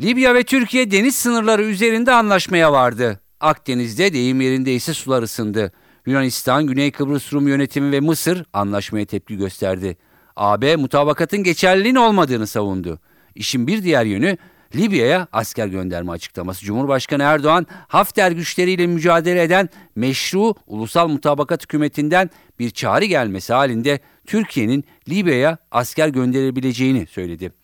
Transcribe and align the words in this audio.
Libya 0.00 0.34
ve 0.34 0.42
Türkiye 0.42 0.90
deniz 0.90 1.16
sınırları 1.16 1.62
üzerinde 1.62 2.12
anlaşmaya 2.12 2.72
vardı. 2.72 3.20
Akdeniz'de 3.40 4.12
deyim 4.12 4.40
yerinde 4.40 4.74
ise 4.74 4.94
sular 4.94 5.22
ısındı. 5.22 5.72
Yunanistan, 6.06 6.66
Güney 6.66 6.90
Kıbrıs 6.90 7.32
Rum 7.32 7.48
yönetimi 7.48 7.92
ve 7.92 8.00
Mısır 8.00 8.44
anlaşmaya 8.52 9.06
tepki 9.06 9.36
gösterdi. 9.36 9.96
AB 10.36 10.76
mutabakatın 10.76 11.42
geçerliliğin 11.42 11.94
olmadığını 11.94 12.46
savundu. 12.46 12.98
İşin 13.34 13.66
bir 13.66 13.82
diğer 13.82 14.04
yönü 14.04 14.36
Libya'ya 14.74 15.28
asker 15.32 15.66
gönderme 15.66 16.12
açıklaması. 16.12 16.64
Cumhurbaşkanı 16.64 17.22
Erdoğan, 17.22 17.66
Hafter 17.88 18.32
güçleriyle 18.32 18.86
mücadele 18.86 19.42
eden 19.42 19.68
meşru 19.96 20.54
ulusal 20.66 21.08
mutabakat 21.08 21.62
hükümetinden 21.62 22.30
bir 22.58 22.70
çağrı 22.70 23.04
gelmesi 23.04 23.52
halinde 23.52 24.00
Türkiye'nin 24.26 24.84
Libya'ya 25.08 25.58
asker 25.70 26.08
gönderebileceğini 26.08 27.06
söyledi. 27.06 27.59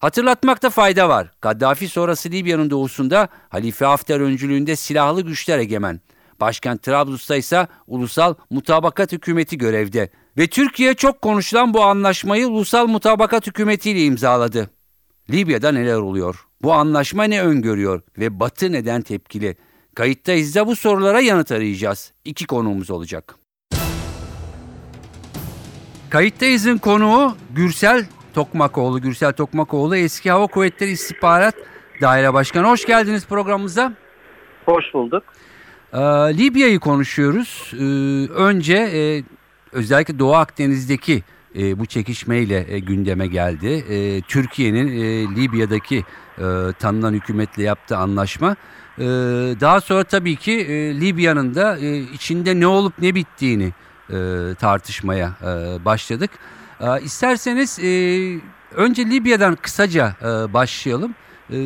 Hatırlatmakta 0.00 0.70
fayda 0.70 1.08
var. 1.08 1.30
Gaddafi 1.42 1.88
sonrası 1.88 2.30
Libya'nın 2.30 2.70
doğusunda 2.70 3.28
Halife 3.48 3.84
Hafter 3.84 4.20
öncülüğünde 4.20 4.76
silahlı 4.76 5.20
güçler 5.22 5.58
egemen. 5.58 6.00
Başkent 6.40 6.82
Trablus'ta 6.82 7.36
ise 7.36 7.66
ulusal 7.86 8.34
mutabakat 8.50 9.12
hükümeti 9.12 9.58
görevde. 9.58 10.10
Ve 10.38 10.46
Türkiye 10.46 10.94
çok 10.94 11.22
konuşulan 11.22 11.74
bu 11.74 11.82
anlaşmayı 11.82 12.48
ulusal 12.48 12.86
mutabakat 12.86 13.46
hükümetiyle 13.46 14.04
imzaladı. 14.04 14.70
Libya'da 15.30 15.72
neler 15.72 15.96
oluyor? 15.96 16.46
Bu 16.62 16.72
anlaşma 16.72 17.24
ne 17.24 17.42
öngörüyor 17.42 18.02
ve 18.18 18.40
Batı 18.40 18.72
neden 18.72 19.02
tepkili? 19.02 19.56
Kayıttayız 19.94 20.54
da 20.54 20.66
bu 20.66 20.76
sorulara 20.76 21.20
yanıt 21.20 21.52
arayacağız. 21.52 22.12
İki 22.24 22.46
konuğumuz 22.46 22.90
olacak. 22.90 23.36
Kayıttayız'ın 26.10 26.78
konuğu 26.78 27.36
Gürsel 27.54 28.06
Tokmakoğlu. 28.36 29.00
Gürsel 29.00 29.32
Tokmakoğlu 29.32 29.96
eski 29.96 30.30
Hava 30.30 30.46
Kuvvetleri 30.46 30.90
İstihbarat 30.90 31.54
Daire 32.00 32.34
Başkanı. 32.34 32.68
Hoş 32.68 32.84
geldiniz 32.86 33.26
programımıza. 33.26 33.92
Hoş 34.66 34.84
bulduk. 34.94 35.22
Ee, 35.92 35.98
Libya'yı 36.38 36.78
konuşuyoruz. 36.78 37.72
Ee, 37.74 37.82
önce 38.32 38.76
e, 38.76 39.22
özellikle 39.72 40.18
Doğu 40.18 40.34
Akdeniz'deki 40.34 41.22
e, 41.58 41.78
bu 41.78 41.86
çekişmeyle 41.86 42.66
e, 42.68 42.78
gündeme 42.78 43.26
geldi. 43.26 43.84
E, 43.90 44.20
Türkiye'nin 44.20 44.88
e, 44.88 45.36
Libya'daki 45.36 46.04
e, 46.38 46.44
tanınan 46.78 47.12
hükümetle 47.12 47.62
yaptığı 47.62 47.96
anlaşma. 47.96 48.56
E, 48.98 49.04
daha 49.60 49.80
sonra 49.80 50.04
tabii 50.04 50.36
ki 50.36 50.52
e, 50.52 51.00
Libya'nın 51.00 51.54
da 51.54 51.78
e, 51.78 51.98
içinde 51.98 52.60
ne 52.60 52.66
olup 52.66 52.94
ne 52.98 53.14
bittiğini 53.14 53.72
e, 54.10 54.16
tartışmaya 54.58 55.32
e, 55.42 55.84
başladık. 55.84 56.30
E, 56.80 57.02
isterseniz 57.02 57.78
e, 57.78 57.88
önce 58.74 59.06
Libya'dan 59.06 59.56
kısaca 59.56 60.16
e, 60.22 60.26
başlayalım. 60.54 61.14
E, 61.50 61.56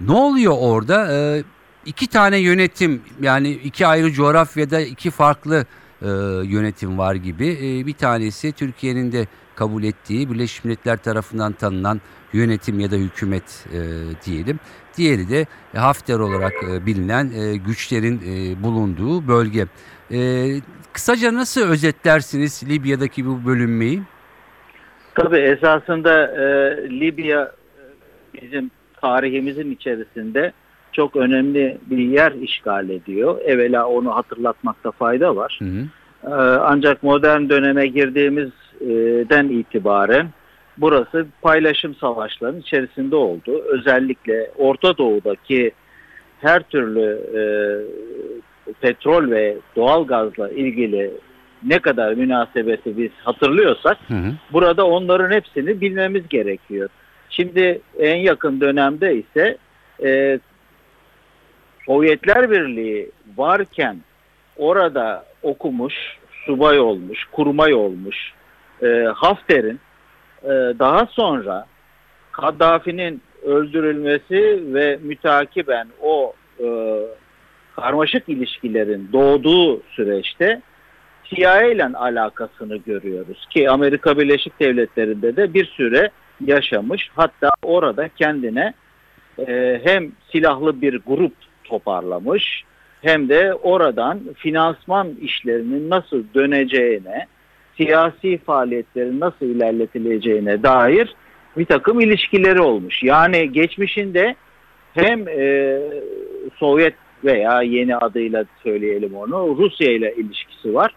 ne 0.00 0.12
oluyor 0.12 0.54
orada? 0.58 1.12
E, 1.12 1.44
iki 1.86 2.06
tane 2.06 2.38
yönetim 2.38 3.02
yani 3.20 3.50
iki 3.50 3.86
ayrı 3.86 4.12
coğrafyada 4.12 4.80
iki 4.80 5.10
farklı 5.10 5.66
e, 6.02 6.08
yönetim 6.44 6.98
var 6.98 7.14
gibi. 7.14 7.48
E, 7.48 7.86
bir 7.86 7.92
tanesi 7.92 8.52
Türkiye'nin 8.52 9.12
de 9.12 9.26
kabul 9.56 9.84
ettiği 9.84 10.30
Birleşmiş 10.30 10.64
Milletler 10.64 10.96
tarafından 10.96 11.52
tanınan 11.52 12.00
yönetim 12.32 12.80
ya 12.80 12.90
da 12.90 12.96
hükümet 12.96 13.66
e, 13.72 13.78
diyelim. 14.26 14.60
Diğeri 14.96 15.28
de 15.28 15.46
Hafter 15.76 16.18
olarak 16.18 16.52
e, 16.70 16.86
bilinen 16.86 17.32
e, 17.32 17.56
güçlerin 17.56 18.22
e, 18.26 18.62
bulunduğu 18.62 19.28
bölge. 19.28 19.66
E, 20.12 20.50
kısaca 20.92 21.34
nasıl 21.34 21.60
özetlersiniz 21.60 22.62
Libya'daki 22.68 23.26
bu 23.26 23.46
bölünmeyi? 23.46 24.02
Tabii 25.14 25.38
esasında 25.38 26.26
e, 26.26 26.76
Libya 26.90 27.42
e, 27.44 28.42
bizim 28.42 28.70
tarihimizin 29.00 29.70
içerisinde 29.70 30.52
çok 30.92 31.16
önemli 31.16 31.78
bir 31.86 31.98
yer 31.98 32.32
işgal 32.32 32.90
ediyor. 32.90 33.40
Evvela 33.40 33.86
onu 33.88 34.16
hatırlatmakta 34.16 34.90
fayda 34.90 35.36
var. 35.36 35.58
Hı 35.60 35.64
hı. 35.64 35.84
Ee, 36.26 36.34
ancak 36.60 37.02
modern 37.02 37.48
döneme 37.48 37.86
girdiğimizden 37.86 39.48
itibaren 39.48 40.28
burası 40.78 41.26
paylaşım 41.42 41.94
savaşlarının 41.94 42.60
içerisinde 42.60 43.16
oldu. 43.16 43.62
Özellikle 43.68 44.50
Orta 44.58 44.98
Doğu'daki 44.98 45.72
her 46.40 46.62
türlü 46.62 47.20
e, 47.34 47.42
petrol 48.80 49.30
ve 49.30 49.56
doğal 49.76 50.06
gazla 50.06 50.48
ilgili 50.48 51.10
ne 51.64 51.78
kadar 51.78 52.12
münasebeti 52.12 52.96
biz 52.96 53.10
hatırlıyorsak 53.24 53.98
hı 54.08 54.14
hı. 54.14 54.32
burada 54.52 54.86
onların 54.86 55.30
hepsini 55.30 55.80
bilmemiz 55.80 56.28
gerekiyor. 56.28 56.88
Şimdi 57.30 57.80
en 57.98 58.16
yakın 58.16 58.60
dönemde 58.60 59.16
ise 59.16 59.56
e, 60.04 60.38
Sovyetler 61.86 62.50
Birliği 62.50 63.10
varken 63.36 63.96
orada 64.56 65.24
okumuş, 65.42 65.94
subay 66.46 66.80
olmuş, 66.80 67.24
kurmay 67.32 67.74
olmuş 67.74 68.32
e, 68.82 68.86
Hafter'in 69.14 69.80
e, 70.42 70.48
daha 70.78 71.06
sonra 71.06 71.66
Kaddafi'nin 72.32 73.22
öldürülmesi 73.42 74.62
ve 74.74 74.98
mütakiben 75.02 75.88
o 76.02 76.32
e, 76.60 76.66
karmaşık 77.76 78.28
ilişkilerin 78.28 79.08
doğduğu 79.12 79.82
süreçte 79.82 80.62
CIA 81.24 81.62
ile 81.62 81.84
alakasını 81.84 82.76
görüyoruz 82.76 83.46
ki 83.50 83.70
Amerika 83.70 84.18
Birleşik 84.18 84.60
Devletleri'nde 84.60 85.36
de 85.36 85.54
bir 85.54 85.64
süre 85.64 86.10
yaşamış 86.44 87.10
hatta 87.14 87.50
orada 87.62 88.08
kendine 88.08 88.74
e, 89.38 89.80
hem 89.84 90.12
silahlı 90.32 90.80
bir 90.82 91.00
grup 91.06 91.32
toparlamış 91.64 92.64
hem 93.02 93.28
de 93.28 93.54
oradan 93.54 94.20
finansman 94.36 95.08
işlerinin 95.20 95.90
nasıl 95.90 96.24
döneceğine, 96.34 97.26
siyasi 97.76 98.38
faaliyetlerin 98.38 99.20
nasıl 99.20 99.46
ilerletileceğine 99.46 100.62
dair 100.62 101.14
bir 101.56 101.64
takım 101.64 102.00
ilişkileri 102.00 102.60
olmuş. 102.60 103.02
Yani 103.02 103.52
geçmişinde 103.52 104.34
hem 104.94 105.28
e, 105.28 105.78
Sovyet 106.56 106.94
veya 107.24 107.62
yeni 107.62 107.96
adıyla 107.96 108.44
söyleyelim 108.62 109.14
onu 109.14 109.56
Rusya 109.58 109.92
ile 109.92 110.14
ilişkisi 110.14 110.74
var. 110.74 110.94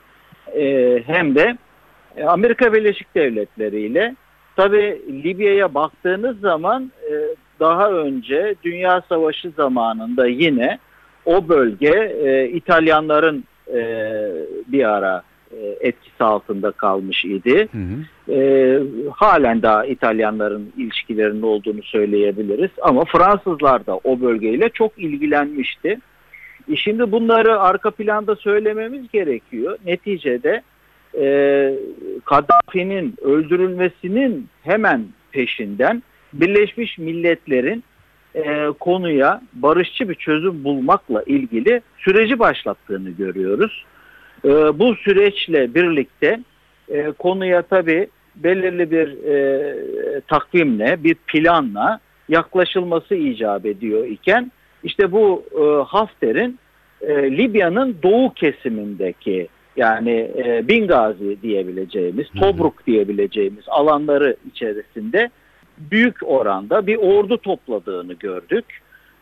E, 0.55 0.99
hem 1.05 1.35
de 1.35 1.57
Amerika 2.27 2.73
Birleşik 2.73 3.15
Devletleri 3.15 3.81
ile 3.81 4.15
tabi 4.55 5.01
Libya'ya 5.23 5.73
baktığınız 5.73 6.39
zaman 6.39 6.91
e, 7.11 7.13
daha 7.59 7.91
önce 7.91 8.55
Dünya 8.63 9.01
Savaşı 9.09 9.49
zamanında 9.49 10.27
yine 10.27 10.79
o 11.25 11.49
bölge 11.49 12.15
e, 12.23 12.49
İtalyanların 12.49 13.43
e, 13.73 13.81
bir 14.67 14.83
ara 14.83 15.23
e, 15.51 15.77
etkisi 15.79 16.23
altında 16.23 16.71
kalmış 16.71 17.25
idi. 17.25 17.67
Hı 17.71 17.77
hı. 17.77 18.33
E, 18.33 18.79
halen 19.15 19.61
daha 19.61 19.85
İtalyanların 19.85 20.73
ilişkilerinin 20.77 21.41
olduğunu 21.41 21.83
söyleyebiliriz. 21.83 22.71
Ama 22.81 23.05
Fransızlar 23.05 23.85
da 23.85 23.99
o 24.03 24.21
bölgeyle 24.21 24.69
çok 24.69 24.91
ilgilenmişti. 24.97 25.99
E 26.71 26.75
şimdi 26.75 27.11
bunları 27.11 27.59
arka 27.59 27.91
planda 27.91 28.35
söylememiz 28.35 29.11
gerekiyor. 29.11 29.77
Neticede 29.85 30.61
e, 31.19 31.25
Kaddafi'nin 32.25 33.15
öldürülmesinin 33.21 34.47
hemen 34.63 35.05
peşinden 35.31 36.03
Birleşmiş 36.33 36.97
Milletler'in 36.97 37.83
e, 38.35 38.67
konuya 38.79 39.41
barışçı 39.53 40.09
bir 40.09 40.15
çözüm 40.15 40.63
bulmakla 40.63 41.23
ilgili 41.23 41.81
süreci 41.97 42.39
başlattığını 42.39 43.09
görüyoruz. 43.09 43.85
E, 44.45 44.49
bu 44.49 44.95
süreçle 44.95 45.75
birlikte 45.75 46.39
e, 46.89 47.11
konuya 47.11 47.61
tabi 47.61 48.07
belirli 48.35 48.91
bir 48.91 49.23
e, 49.23 50.21
takvimle, 50.21 51.03
bir 51.03 51.15
planla 51.15 51.99
yaklaşılması 52.29 53.15
icap 53.15 53.65
ediyor 53.65 54.05
iken 54.05 54.51
işte 54.87 55.11
bu 55.11 55.43
e, 55.51 55.83
Hafter'in 55.83 56.59
e, 57.01 57.13
Libya'nın 57.37 57.97
doğu 58.03 58.33
kesimindeki 58.33 59.47
yani 59.75 60.31
e, 60.37 60.67
Bingazi 60.67 61.41
diyebileceğimiz, 61.41 62.27
Tobruk 62.39 62.87
diyebileceğimiz 62.87 63.63
alanları 63.67 64.35
içerisinde 64.51 65.29
büyük 65.77 66.15
oranda 66.23 66.87
bir 66.87 66.95
ordu 66.95 67.37
topladığını 67.37 68.13
gördük. 68.13 68.65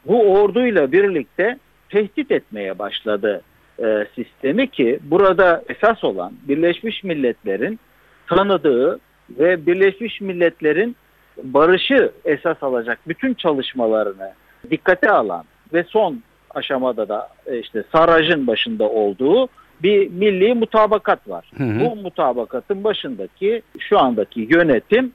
Bu 0.08 0.34
orduyla 0.34 0.92
birlikte 0.92 1.58
tehdit 1.90 2.32
etmeye 2.32 2.80
başladı 2.80 3.42
e, 3.84 4.08
sistemi 4.16 4.68
ki 4.68 5.00
burada 5.04 5.64
esas 5.70 6.04
olan 6.04 6.34
Birleşmiş 6.48 7.04
Milletler'in 7.04 7.80
tanıdığı 8.28 9.00
ve 9.30 9.66
Birleşmiş 9.66 10.22
Milletler'in 10.22 10.96
barışı 11.44 12.12
esas 12.26 12.64
alacak 12.64 13.00
bütün 13.08 13.34
çalışmalarını 13.34 14.32
dikkate 14.72 15.12
alan 15.12 15.46
ve 15.74 15.84
son 15.84 16.22
aşamada 16.50 17.10
da 17.10 17.30
e, 17.46 17.60
işte 17.60 17.84
Saraj'ın 17.92 18.48
başında 18.48 18.90
olduğu 18.90 19.48
bir 19.84 20.10
milli 20.10 20.54
mutabakat 20.54 21.30
var. 21.30 21.52
Hı 21.58 21.64
hı. 21.64 21.80
Bu 21.80 21.96
mutabakatın 21.96 22.84
başındaki 22.84 23.62
şu 23.80 24.00
andaki 24.00 24.48
yönetim 24.52 25.12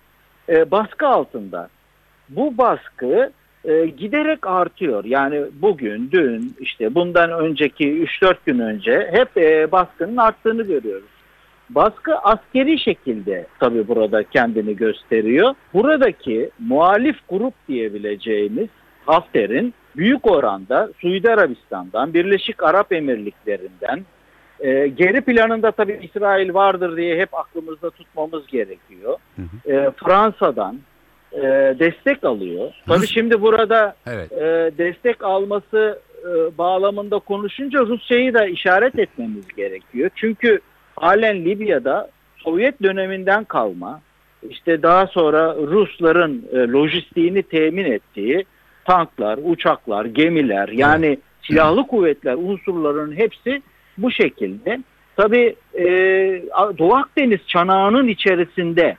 e, 0.49 0.71
baskı 0.71 1.09
altında. 1.09 1.69
Bu 2.29 2.59
baskı 2.59 3.33
e, 3.65 3.87
giderek 3.87 4.47
artıyor. 4.47 5.05
Yani 5.05 5.43
bugün, 5.63 6.11
dün, 6.13 6.57
işte 6.61 6.95
bundan 6.95 7.31
önceki 7.31 8.05
3-4 8.05 8.35
gün 8.47 8.59
önce 8.59 9.11
hep 9.13 9.37
e, 9.37 9.73
baskının 9.73 10.17
arttığını 10.17 10.63
görüyoruz. 10.63 11.09
Baskı 11.71 12.17
askeri 12.19 12.79
şekilde 12.79 13.47
tabii 13.61 13.89
burada 13.89 14.23
kendini 14.23 14.77
gösteriyor. 14.77 15.55
Buradaki 15.75 16.51
muhalif 16.59 17.17
grup 17.29 17.55
diyebileceğimiz 17.69 18.69
Hafter'in 19.11 19.75
büyük 19.97 20.31
oranda 20.31 20.89
Suudi 21.01 21.31
Arabistan'dan, 21.31 22.15
Birleşik 22.15 22.63
Arap 22.63 22.93
Emirlikleri'nden, 22.93 24.05
e, 24.61 24.87
geri 24.89 25.21
planında 25.21 25.71
tabii 25.71 25.99
İsrail 26.03 26.55
vardır 26.55 26.97
diye 26.97 27.19
hep 27.19 27.35
aklımızda 27.35 27.91
tutmamız 27.91 28.47
gerekiyor. 28.47 29.17
Hı 29.37 29.73
E, 29.73 29.91
Fransa'dan 30.05 30.81
e, 31.33 31.43
destek 31.79 32.25
alıyor. 32.25 32.73
Tabii 32.87 32.99
Rus- 32.99 33.15
şimdi 33.15 33.43
burada 33.43 33.95
Evet. 34.07 34.33
e, 34.33 34.71
destek 34.79 35.25
alması 35.25 35.99
e, 36.25 36.59
bağlamında 36.59 37.19
konuşunca 37.19 37.81
Rusya'yı 37.81 38.35
da 38.35 38.47
işaret 38.47 38.99
etmemiz 38.99 39.49
gerekiyor. 39.57 40.11
Çünkü 40.15 40.61
halen 40.97 41.45
Libya'da 41.45 42.11
Sovyet 42.37 42.83
döneminden 42.83 43.45
kalma 43.45 44.01
işte 44.51 44.83
daha 44.83 45.07
sonra 45.07 45.55
Rusların 45.57 46.45
e, 46.53 46.57
lojistiğini 46.57 47.43
temin 47.43 47.85
ettiği 47.85 48.45
tanklar, 48.85 49.39
uçaklar, 49.43 50.05
gemiler 50.05 50.69
yani 50.69 51.19
silahlı 51.43 51.87
kuvvetler 51.87 52.35
unsurlarının 52.35 53.17
hepsi 53.17 53.63
bu 53.99 54.11
şekilde. 54.11 54.81
Tabii 55.17 55.57
e, 55.75 55.85
Doğu 56.79 56.95
Akdeniz 56.95 57.41
çanağının 57.47 58.09
içerisinde 58.09 58.97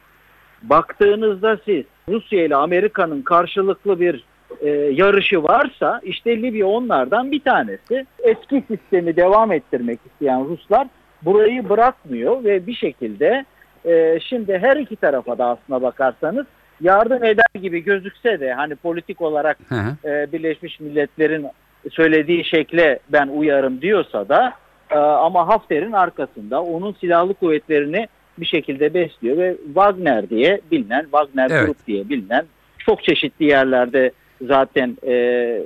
baktığınızda 0.62 1.58
siz 1.66 1.86
Rusya 2.10 2.46
ile 2.46 2.56
Amerika'nın 2.56 3.22
karşılıklı 3.22 4.00
bir 4.00 4.24
e, 4.62 4.70
yarışı 4.70 5.44
varsa 5.44 6.02
işte 6.04 6.42
Libya 6.42 6.68
onlardan 6.68 7.32
bir 7.32 7.40
tanesi. 7.40 8.06
Eski 8.20 8.64
sistemi 8.68 9.16
devam 9.16 9.52
ettirmek 9.52 10.00
isteyen 10.06 10.46
Ruslar 10.46 10.88
burayı 11.22 11.70
bırakmıyor 11.70 12.44
ve 12.44 12.68
bir 12.68 12.74
şekilde 12.74 13.46
e, 13.86 14.20
şimdi 14.20 14.58
her 14.58 14.78
iki 14.78 14.96
tarafa 14.96 15.38
da 15.38 15.46
aslına 15.46 15.82
bakarsanız 15.82 16.46
yardım 16.82 17.24
eder 17.24 17.62
gibi 17.62 17.84
gözükse 17.84 18.40
de 18.40 18.54
hani 18.54 18.76
politik 18.76 19.22
olarak 19.22 19.58
Hı 19.70 19.76
hı. 19.76 20.10
e, 20.10 20.32
Birleşmiş 20.32 20.80
Milletler'in 20.80 21.48
söylediği 21.92 22.46
şekle 22.46 23.00
ben 23.10 23.28
uyarım 23.28 23.82
diyorsa 23.82 24.30
da 24.30 24.54
e, 24.90 24.96
ama 24.98 25.48
Hafter'in 25.48 25.92
arkasında 25.92 26.64
onun 26.64 26.94
silahlı 26.94 27.34
kuvvetlerini 27.34 28.08
bir 28.38 28.46
şekilde 28.46 28.94
besliyor 28.94 29.38
ve 29.38 29.58
Wagner 29.66 30.30
diye 30.30 30.62
bilinen, 30.72 31.02
Wagner 31.02 31.52
Evet. 31.52 31.66
Group 31.66 31.88
diye 31.88 32.10
bilinen 32.10 32.46
çok 32.78 33.04
çeşitli 33.04 33.46
yerlerde 33.46 34.12
zaten 34.48 34.98
e, 35.04 35.14
e, 35.14 35.62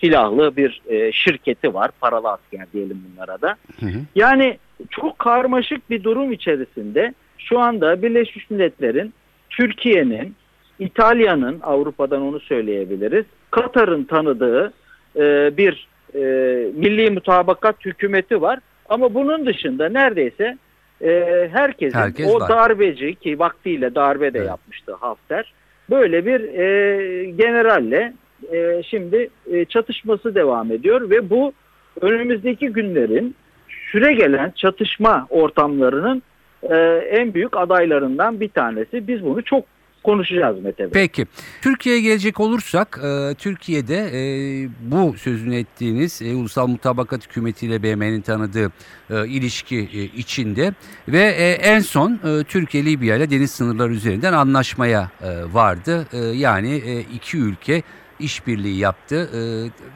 silahlı 0.00 0.56
bir 0.56 0.82
e, 0.88 1.12
şirketi 1.12 1.74
var. 1.74 1.90
Paralı 2.00 2.28
asker 2.30 2.66
diyelim 2.72 3.02
bunlara 3.10 3.40
da. 3.40 3.56
Hı 3.80 3.86
hı. 3.86 3.98
Yani 4.14 4.58
çok 4.90 5.18
karmaşık 5.18 5.90
bir 5.90 6.04
durum 6.04 6.32
içerisinde 6.32 7.14
şu 7.38 7.58
anda 7.58 8.02
Birleşmiş 8.02 8.50
Milletler'in, 8.50 9.14
Türkiye'nin, 9.50 10.34
İtalya'nın, 10.78 11.60
Avrupa'dan 11.62 12.22
onu 12.22 12.40
söyleyebiliriz, 12.40 13.24
Katar'ın 13.50 14.04
tanıdığı 14.04 14.72
e, 15.16 15.56
bir 15.56 15.88
e, 16.14 16.20
milli 16.74 17.10
mutabakat 17.10 17.84
hükümeti 17.84 18.42
var. 18.42 18.58
Ama 18.88 19.14
bunun 19.14 19.46
dışında 19.46 19.88
neredeyse 19.88 20.58
e, 21.02 21.48
herkesin 21.52 21.98
Herkes 21.98 22.26
o 22.34 22.40
var. 22.40 22.48
darbeci 22.48 23.14
ki 23.14 23.38
vaktiyle 23.38 23.94
darbe 23.94 24.34
de 24.34 24.38
Evet. 24.38 24.48
yapmıştı 24.48 24.94
Hafter, 25.00 25.52
böyle 25.90 26.26
bir 26.26 26.40
e, 26.40 27.30
generalle 27.30 28.12
e, 28.52 28.82
şimdi 28.82 29.28
e, 29.52 29.64
çatışması 29.64 30.34
devam 30.34 30.72
ediyor 30.72 31.10
ve 31.10 31.30
bu 31.30 31.52
önümüzdeki 32.00 32.66
günlerin 32.68 33.34
süre 33.92 34.12
gelen 34.12 34.52
çatışma 34.56 35.26
ortamlarının 35.30 36.22
e, 36.62 36.76
en 37.10 37.34
büyük 37.34 37.56
adaylarından 37.56 38.40
bir 38.40 38.48
tanesi. 38.48 39.08
Biz 39.08 39.24
bunu 39.24 39.44
çok 39.44 39.64
konuşacağız 40.04 40.64
Mete 40.64 40.84
Bey. 40.84 40.90
Peki. 40.92 41.26
Türkiye'ye 41.62 42.00
gelecek 42.00 42.40
olursak 42.40 43.00
e, 43.04 43.34
Türkiye'de 43.34 43.96
e, 43.96 44.20
bu 44.80 45.14
sözünü 45.16 45.56
ettiğiniz 45.56 46.22
e, 46.22 46.34
Ulusal 46.34 46.66
Mutabakat 46.66 47.28
Hükümeti 47.28 47.66
ile 47.66 47.82
BM'nin 47.82 48.20
tanıdığı 48.20 48.72
ilişki 49.10 50.10
içinde 50.16 50.72
ve 51.08 51.20
en 51.62 51.80
son 51.80 52.12
e, 52.12 52.44
Türkiye 52.44 52.84
Libya 52.84 53.16
ile 53.16 53.30
deniz 53.30 53.50
sınırları 53.50 53.92
üzerinden 53.92 54.32
anlaşmaya 54.32 55.10
vardı. 55.52 56.06
Yani 56.34 57.04
iki 57.14 57.38
ülke 57.38 57.82
işbirliği 58.20 58.78
yaptı. 58.78 59.30
E, 59.34 59.40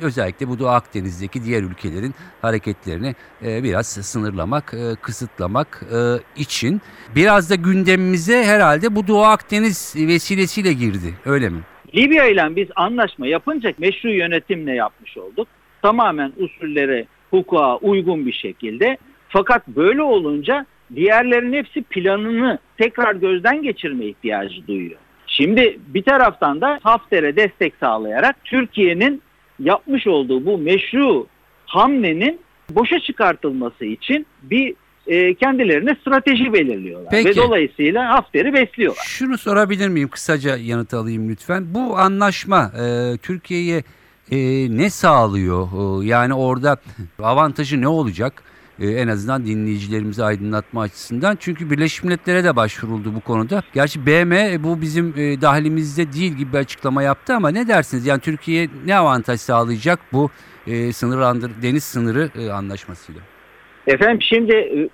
özellikle 0.04 0.48
bu 0.48 0.58
Doğu 0.58 0.68
Akdeniz'deki 0.68 1.44
diğer 1.44 1.62
ülkelerin 1.62 2.14
hareketlerini 2.42 3.14
e, 3.44 3.62
biraz 3.62 3.86
sınırlamak, 3.86 4.74
e, 4.74 4.94
kısıtlamak 5.02 5.82
e, 5.94 5.98
için. 6.40 6.80
Biraz 7.16 7.50
da 7.50 7.54
gündemimize 7.54 8.44
herhalde 8.44 8.96
bu 8.96 9.06
Doğu 9.08 9.22
Akdeniz 9.24 9.94
vesilesiyle 9.96 10.72
girdi. 10.72 11.14
Öyle 11.24 11.48
mi? 11.48 11.60
Libya 11.94 12.26
ile 12.26 12.56
biz 12.56 12.68
anlaşma 12.76 13.26
yapınca 13.26 13.72
meşru 13.78 14.10
yönetimle 14.10 14.74
yapmış 14.74 15.16
olduk. 15.16 15.48
Tamamen 15.82 16.32
usullere, 16.36 17.06
hukuka 17.30 17.76
uygun 17.76 18.26
bir 18.26 18.32
şekilde. 18.32 18.98
Fakat 19.28 19.68
böyle 19.68 20.02
olunca 20.02 20.66
diğerlerin 20.94 21.52
hepsi 21.52 21.82
planını 21.82 22.58
tekrar 22.78 23.14
gözden 23.14 23.62
geçirme 23.62 24.04
ihtiyacı 24.04 24.66
duyuyor. 24.66 24.98
Şimdi 25.36 25.78
bir 25.86 26.02
taraftan 26.02 26.60
da 26.60 26.78
Hafter'e 26.82 27.36
destek 27.36 27.74
sağlayarak 27.80 28.36
Türkiye'nin 28.44 29.22
yapmış 29.58 30.06
olduğu 30.06 30.46
bu 30.46 30.58
meşru 30.58 31.26
hamlenin 31.66 32.40
boşa 32.70 33.00
çıkartılması 33.00 33.84
için 33.84 34.26
bir 34.42 34.74
e, 35.06 35.34
kendilerine 35.34 35.96
strateji 36.00 36.52
belirliyorlar. 36.52 37.10
Peki. 37.10 37.28
Ve 37.28 37.36
dolayısıyla 37.36 38.08
Hafter'i 38.08 38.52
besliyorlar. 38.52 39.04
Şunu 39.06 39.38
sorabilir 39.38 39.88
miyim? 39.88 40.08
Kısaca 40.08 40.56
yanıt 40.56 40.94
alayım 40.94 41.28
lütfen. 41.28 41.74
Bu 41.74 41.98
anlaşma 41.98 42.72
e, 42.82 43.16
Türkiye'ye 43.16 43.82
e, 44.30 44.36
ne 44.76 44.90
sağlıyor? 44.90 45.68
E, 46.02 46.06
yani 46.06 46.34
orada 46.34 46.76
avantajı 47.22 47.80
ne 47.80 47.88
olacak? 47.88 48.42
E, 48.80 48.86
en 48.86 49.08
azından 49.08 49.46
dinleyicilerimizi 49.46 50.24
aydınlatma 50.24 50.82
açısından. 50.82 51.36
Çünkü 51.40 51.70
Birleşmiş 51.70 52.04
Milletler'e 52.04 52.44
de 52.44 52.56
başvuruldu 52.56 53.14
bu 53.14 53.20
konuda. 53.20 53.62
Gerçi 53.74 54.06
BM 54.06 54.62
bu 54.64 54.80
bizim 54.80 55.14
e, 55.16 55.40
dahilimizde 55.40 56.12
değil 56.12 56.32
gibi 56.32 56.52
bir 56.52 56.58
açıklama 56.58 57.02
yaptı 57.02 57.34
ama 57.34 57.48
ne 57.48 57.68
dersiniz? 57.68 58.06
Yani 58.06 58.20
Türkiye 58.20 58.68
ne 58.86 58.96
avantaj 58.96 59.40
sağlayacak 59.40 59.98
bu 60.12 60.30
e, 60.66 60.92
sınırlandır 60.92 61.50
deniz 61.62 61.84
sınırı 61.84 62.30
e, 62.38 62.50
anlaşmasıyla? 62.50 63.20
Efendim 63.86 64.22
şimdi 64.22 64.52
e, 64.52 64.80
e, 64.80 64.88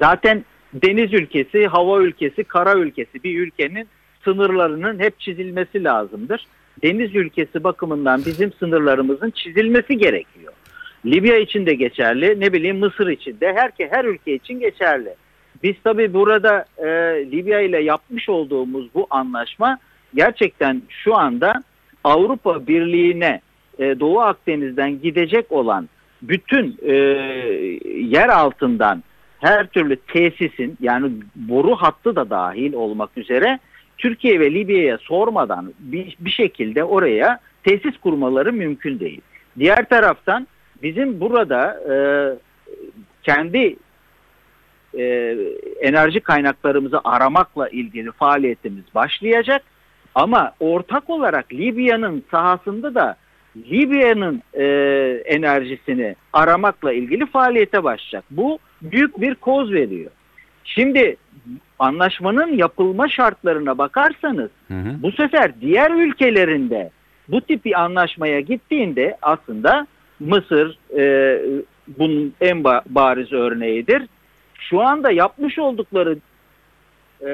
zaten 0.00 0.44
deniz 0.74 1.14
ülkesi, 1.14 1.66
hava 1.66 2.02
ülkesi, 2.02 2.44
kara 2.44 2.74
ülkesi 2.74 3.22
bir 3.24 3.40
ülkenin 3.40 3.88
sınırlarının 4.24 4.98
hep 4.98 5.20
çizilmesi 5.20 5.84
lazımdır. 5.84 6.46
Deniz 6.82 7.14
ülkesi 7.14 7.64
bakımından 7.64 8.22
bizim 8.26 8.52
sınırlarımızın 8.52 9.30
çizilmesi 9.30 9.98
gerekiyor. 9.98 10.51
Libya 11.06 11.36
için 11.36 11.66
de 11.66 11.74
geçerli, 11.74 12.40
ne 12.40 12.52
bileyim 12.52 12.78
Mısır 12.78 13.08
için 13.08 13.40
de, 13.40 13.54
her, 13.54 13.70
her 13.90 14.04
ülke 14.04 14.34
için 14.34 14.60
geçerli. 14.60 15.14
Biz 15.62 15.74
tabii 15.84 16.14
burada 16.14 16.64
e, 16.78 16.86
Libya 17.30 17.60
ile 17.60 17.82
yapmış 17.82 18.28
olduğumuz 18.28 18.94
bu 18.94 19.06
anlaşma 19.10 19.78
gerçekten 20.14 20.82
şu 20.88 21.16
anda 21.16 21.62
Avrupa 22.04 22.66
Birliği'ne 22.66 23.40
e, 23.78 24.00
Doğu 24.00 24.20
Akdeniz'den 24.20 25.00
gidecek 25.02 25.52
olan 25.52 25.88
bütün 26.22 26.78
e, 26.82 26.92
yer 27.88 28.28
altından 28.28 29.02
her 29.40 29.66
türlü 29.66 29.96
tesisin 29.96 30.76
yani 30.80 31.12
boru 31.36 31.76
hattı 31.76 32.16
da 32.16 32.30
dahil 32.30 32.72
olmak 32.72 33.18
üzere 33.18 33.58
Türkiye 33.98 34.40
ve 34.40 34.54
Libya'ya 34.54 34.98
sormadan 34.98 35.72
bir, 35.78 36.16
bir 36.20 36.30
şekilde 36.30 36.84
oraya 36.84 37.38
tesis 37.64 37.98
kurmaları 37.98 38.52
mümkün 38.52 39.00
değil. 39.00 39.20
Diğer 39.58 39.88
taraftan 39.88 40.46
bizim 40.82 41.20
burada 41.20 41.80
e, 41.92 41.94
kendi 43.22 43.76
e, 44.98 45.36
enerji 45.80 46.20
kaynaklarımızı 46.20 47.00
aramakla 47.04 47.68
ilgili 47.68 48.12
faaliyetimiz 48.12 48.84
başlayacak. 48.94 49.62
Ama 50.14 50.52
ortak 50.60 51.10
olarak 51.10 51.52
Libya'nın 51.52 52.24
sahasında 52.30 52.94
da 52.94 53.16
Libya'nın 53.56 54.42
e, 54.54 54.64
enerjisini 55.24 56.16
aramakla 56.32 56.92
ilgili 56.92 57.26
faaliyete 57.26 57.84
başlayacak. 57.84 58.24
Bu 58.30 58.58
büyük 58.82 59.20
bir 59.20 59.34
koz 59.34 59.72
veriyor. 59.72 60.10
Şimdi 60.64 61.16
anlaşmanın 61.78 62.56
yapılma 62.56 63.08
şartlarına 63.08 63.78
bakarsanız 63.78 64.50
Hı 64.68 64.74
hı. 64.74 65.02
bu 65.02 65.12
sefer 65.12 65.60
diğer 65.60 65.90
ülkelerinde 65.90 66.90
bu 67.28 67.40
tip 67.40 67.64
bir 67.64 67.82
anlaşmaya 67.82 68.40
gittiğinde 68.40 69.16
aslında 69.22 69.86
Mısır 70.26 70.78
e, 70.98 71.40
bunun 71.88 72.34
en 72.40 72.56
ba- 72.56 72.82
bariz 72.86 73.32
örneğidir. 73.32 74.02
Şu 74.58 74.80
anda 74.80 75.10
yapmış 75.10 75.58
oldukları 75.58 76.18
e, 77.20 77.30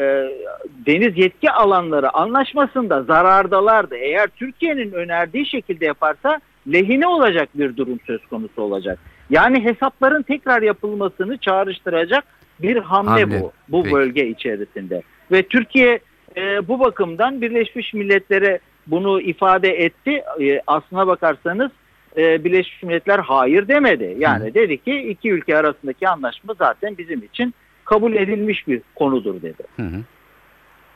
deniz 0.86 1.18
yetki 1.18 1.50
alanları 1.50 2.10
anlaşmasında 2.10 3.02
zarardalardı. 3.02 3.96
Eğer 3.96 4.26
Türkiye'nin 4.36 4.92
önerdiği 4.92 5.46
şekilde 5.46 5.84
yaparsa 5.86 6.40
lehine 6.72 7.06
olacak 7.06 7.48
bir 7.54 7.76
durum 7.76 7.98
söz 8.06 8.26
konusu 8.26 8.62
olacak. 8.62 8.98
Yani 9.30 9.64
hesapların 9.64 10.22
tekrar 10.22 10.62
yapılmasını 10.62 11.38
çağrıştıracak 11.38 12.24
bir 12.62 12.76
hamle, 12.76 13.10
Hamle. 13.20 13.40
bu 13.40 13.52
bu 13.68 13.82
Peki. 13.82 13.94
bölge 13.94 14.26
içerisinde. 14.28 15.02
Ve 15.32 15.42
Türkiye 15.42 15.98
e, 16.36 16.68
bu 16.68 16.80
bakımdan 16.80 17.40
Birleşmiş 17.40 17.94
Milletler'e 17.94 18.58
bunu 18.86 19.20
ifade 19.20 19.68
etti. 19.68 20.22
E, 20.40 20.60
aslına 20.66 21.06
bakarsanız 21.06 21.70
e, 22.16 22.44
Birleşmiş 22.44 22.82
Milletler 22.82 23.18
hayır 23.18 23.68
demedi. 23.68 24.16
Yani 24.18 24.54
dedi 24.54 24.78
ki 24.78 24.96
iki 24.96 25.30
ülke 25.30 25.56
arasındaki 25.56 26.08
anlaşma 26.08 26.54
zaten 26.58 26.98
bizim 26.98 27.22
için 27.22 27.54
kabul 27.84 28.14
edilmiş 28.14 28.68
bir 28.68 28.82
konudur 28.94 29.42
dedi. 29.42 29.62
Hı 29.76 29.82
hı. 29.82 30.00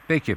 Peki. 0.09 0.37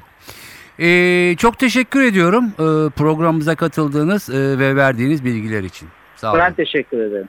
Ee, 0.80 1.36
çok 1.38 1.60
teşekkür 1.60 2.04
ediyorum 2.04 2.46
e, 2.46 2.90
programımıza 2.90 3.56
katıldığınız 3.56 4.30
e, 4.30 4.60
ve 4.60 4.76
verdiğiniz 4.76 5.26
bilgiler 5.26 5.64
için. 5.64 5.88
Sağ 6.16 6.32
olun. 6.32 6.40
Ben 6.40 6.54
teşekkür 6.54 7.00
ederim. 7.00 7.28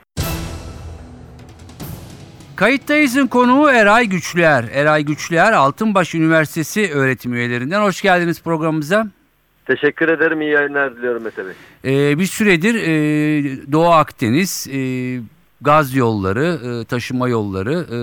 Kayıttayız'ın 2.57 3.27
konuğu 3.27 3.71
Eray 3.71 4.07
Güçlüer. 4.07 4.65
Eray 4.73 5.05
Güçlüer 5.05 5.53
Altınbaş 5.53 6.15
Üniversitesi 6.15 6.91
öğretim 6.95 7.35
üyelerinden. 7.35 7.83
Hoş 7.83 8.03
geldiniz 8.03 8.43
programımıza. 8.43 9.07
Teşekkür 9.67 10.09
ederim. 10.09 10.41
iyi 10.43 10.51
yayınlar 10.51 10.97
diliyorum 10.97 11.23
Mete 11.23 11.43
Bey. 11.47 11.53
Ee, 11.85 12.19
bir 12.19 12.27
süredir 12.27 12.75
e, 12.75 13.73
Doğu 13.73 13.89
Akdeniz, 13.89 14.69
e, 14.73 14.81
gaz 15.61 15.95
yolları, 15.95 16.59
e, 16.65 16.85
taşıma 16.85 17.29
yolları 17.29 17.73
e, 17.73 17.97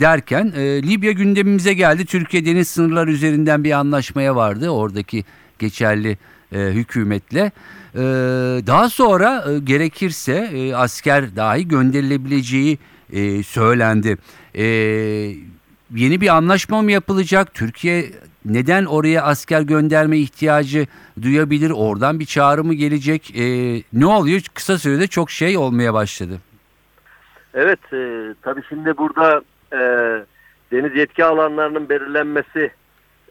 derken 0.00 0.52
e, 0.56 0.82
Libya 0.82 1.12
gündemimize 1.12 1.74
geldi. 1.74 2.04
Türkiye 2.04 2.46
deniz 2.46 2.68
sınırları 2.68 3.10
üzerinden 3.10 3.64
bir 3.64 3.72
anlaşmaya 3.72 4.36
vardı 4.36 4.70
oradaki 4.70 5.24
geçerli 5.58 6.18
e, 6.52 6.58
hükümetle. 6.58 7.52
E, 7.94 8.00
daha 8.66 8.88
sonra 8.88 9.44
e, 9.50 9.58
gerekirse 9.58 10.50
e, 10.54 10.74
asker 10.74 11.36
dahi 11.36 11.68
gönderilebileceği 11.68 12.78
e, 13.12 13.42
söylendi. 13.42 14.16
E, 14.54 14.64
yeni 15.94 16.20
bir 16.20 16.36
anlaşma 16.36 16.82
mı 16.82 16.92
yapılacak? 16.92 17.54
Türkiye 17.54 18.10
neden 18.44 18.84
oraya 18.84 19.22
asker 19.22 19.60
gönderme 19.62 20.18
ihtiyacı 20.18 20.86
duyabilir? 21.22 21.70
Oradan 21.70 22.20
bir 22.20 22.26
çağrı 22.26 22.64
mı 22.64 22.74
gelecek? 22.74 23.36
E, 23.36 23.42
ne 23.92 24.06
oluyor? 24.06 24.40
Kısa 24.54 24.78
sürede 24.78 25.06
çok 25.06 25.30
şey 25.30 25.56
olmaya 25.56 25.94
başladı. 25.94 26.38
Evet, 27.54 27.92
e, 27.92 28.34
tabii 28.42 28.62
şimdi 28.68 28.96
burada 28.96 29.42
e, 29.72 29.78
deniz 30.72 30.96
yetki 30.96 31.24
alanlarının 31.24 31.88
belirlenmesi 31.88 32.70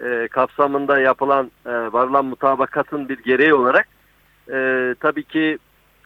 e, 0.06 0.28
kapsamında 0.32 1.00
yapılan, 1.00 1.52
e, 1.66 1.72
varılan 1.72 2.26
mutabakatın 2.26 3.10
bir 3.10 3.20
gereği 3.24 3.54
olarak 3.54 3.88
e, 4.52 4.96
tabii 5.00 5.24
ki 5.24 5.58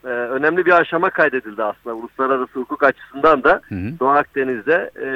e, 0.04 0.08
önemli 0.08 0.66
bir 0.66 0.72
aşama 0.72 1.10
kaydedildi 1.10 1.64
aslında. 1.64 1.96
Uluslararası 1.96 2.60
hukuk 2.60 2.84
açısından 2.84 3.44
da 3.44 3.62
Hı 3.70 3.76
hı. 3.76 4.00
Doğu 4.00 4.10
Akdeniz'de 4.10 4.92
e, 4.96 5.08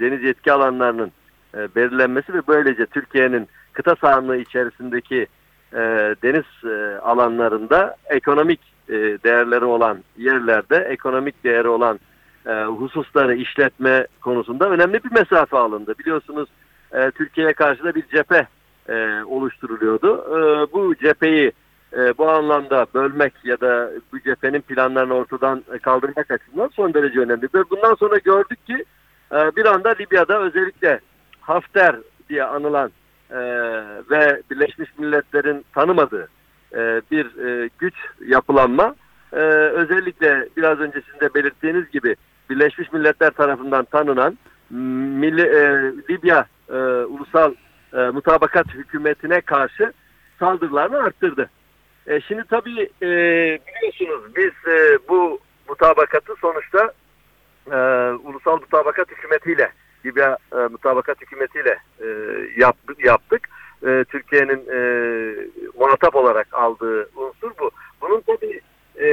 deniz 0.00 0.22
yetki 0.22 0.52
alanlarının 0.52 1.12
e, 1.54 1.74
belirlenmesi 1.74 2.34
ve 2.34 2.40
böylece 2.48 2.86
Türkiye'nin 2.86 3.48
kıta 3.72 3.96
sahanlığı 3.96 4.36
içerisindeki 4.36 5.26
e, 5.72 5.78
deniz 6.22 6.64
e, 6.64 6.98
alanlarında 6.98 7.96
ekonomik 8.10 8.60
değerleri 9.24 9.64
olan 9.64 9.98
yerlerde 10.16 10.76
ekonomik 10.76 11.44
değeri 11.44 11.68
olan 11.68 12.00
hususları 12.66 13.34
işletme 13.34 14.06
konusunda 14.20 14.70
önemli 14.70 15.04
bir 15.04 15.12
mesafe 15.12 15.56
alındı. 15.56 15.94
Biliyorsunuz 15.98 16.48
Türkiye'ye 17.14 17.52
karşı 17.52 17.84
da 17.84 17.94
bir 17.94 18.04
cephe 18.06 18.46
oluşturuluyordu. 19.26 20.24
Bu 20.72 20.94
cepheyi 20.94 21.52
bu 22.18 22.30
anlamda 22.30 22.86
bölmek 22.94 23.32
ya 23.44 23.60
da 23.60 23.90
bu 24.12 24.20
cephenin 24.20 24.60
planlarını 24.60 25.14
ortadan 25.14 25.64
kaldırmak 25.82 26.30
açısından 26.30 26.70
son 26.76 26.94
derece 26.94 27.20
önemli. 27.20 27.48
Bundan 27.70 27.94
sonra 27.94 28.18
gördük 28.18 28.66
ki 28.66 28.84
bir 29.32 29.64
anda 29.64 29.88
Libya'da 29.88 30.40
özellikle 30.40 31.00
Hafter 31.40 31.96
diye 32.28 32.44
anılan 32.44 32.90
e, 33.30 33.38
ve 34.10 34.42
Birleşmiş 34.50 34.90
Milletler'in 34.98 35.64
tanımadığı 35.74 36.28
e, 36.72 37.02
bir 37.10 37.46
e, 37.46 37.70
güç 37.78 37.94
yapılanma 38.26 38.94
e, 39.32 39.36
özellikle 39.36 40.48
biraz 40.56 40.80
önce 40.80 41.02
sizin 41.06 41.20
de 41.20 41.34
belirttiğiniz 41.34 41.90
gibi 41.90 42.16
Birleşmiş 42.50 42.92
Milletler 42.92 43.30
tarafından 43.30 43.84
tanınan 43.84 44.38
Milli, 44.70 45.42
e, 45.42 45.92
Libya 46.10 46.46
e, 46.68 46.74
Ulusal 47.04 47.54
e, 47.92 47.96
Mutabakat 47.96 48.68
Hükümeti'ne 48.68 49.40
karşı 49.40 49.92
saldırılarını 50.38 50.98
arttırdı. 50.98 51.50
E, 52.06 52.20
şimdi 52.20 52.44
tabii 52.50 52.90
e, 53.02 53.08
biliyorsunuz 53.66 54.36
biz 54.36 54.72
e, 54.72 54.98
bu 55.08 55.40
mutabakatı 55.68 56.34
sonuçta 56.40 56.92
e, 57.66 57.76
Ulusal 58.28 58.60
Mutabakat 58.60 59.10
Hükümeti'yle 59.10 59.72
Libya 60.06 60.38
e, 60.52 60.56
Mutabakat 60.56 61.20
Hükümeti'yle 61.20 61.78
e, 62.00 62.06
yap, 62.56 62.76
yaptık. 62.98 63.48
E, 63.86 64.04
Türkiye'nin 64.08 64.66
e, 64.72 64.80
muhatap 65.78 66.16
olarak 66.16 66.54
aldığı 66.54 67.10
unsur 67.16 67.50
bu. 67.60 67.70
Bunun 68.00 68.20
tabii 68.20 68.60
e, 69.00 69.08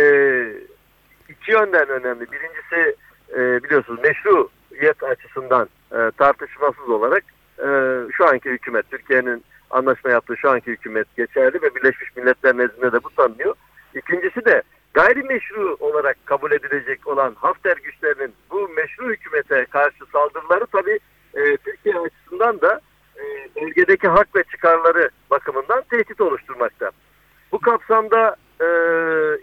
iki 1.29 1.51
yönden 1.51 1.89
önemli. 1.89 2.25
Birincisi 2.31 2.95
e, 3.35 3.63
biliyorsunuz 3.63 3.99
meşruiyet 4.03 5.03
açısından 5.03 5.69
e, 5.91 6.11
tartışmasız 6.17 6.89
olarak 6.89 7.23
e, 7.59 7.67
şu 8.11 8.27
anki 8.27 8.49
hükümet, 8.49 8.91
Türkiye'nin 8.91 9.43
anlaşma 9.69 10.11
yaptığı 10.11 10.37
şu 10.37 10.49
anki 10.49 10.71
hükümet 10.71 11.15
geçerli 11.17 11.61
ve 11.61 11.75
Birleşmiş 11.75 12.15
Milletler 12.15 12.57
nezdinde 12.57 12.91
de 12.91 13.03
bu 13.03 13.09
tanınıyor. 13.09 13.55
İkincisi 13.95 14.45
de 14.45 14.63
gayrimeşru 14.93 15.77
olarak 15.79 16.17
kabul 16.25 16.51
edilecek 16.51 17.07
olan 17.07 17.35
Hafter 17.35 17.77
güçlerinin 17.77 18.33
bu 18.51 18.69
meşru 18.69 19.09
hükümete 19.09 19.65
karşı 19.65 20.05
saldırıları 20.13 20.65
tabii 20.65 20.99
e, 21.35 21.57
Türkiye 21.57 21.95
açısından 21.99 22.61
da 22.61 22.81
e, 23.55 23.81
bölgedeki 23.97 24.07
hak 24.07 24.35
ve 24.35 24.43
çıkarları 24.43 25.09
bakımından 25.31 25.83
tehdit 25.89 26.21
oluşturmakta. 26.21 26.91
Bu 27.51 27.59
kapsamda 27.59 28.35
e, 28.59 28.65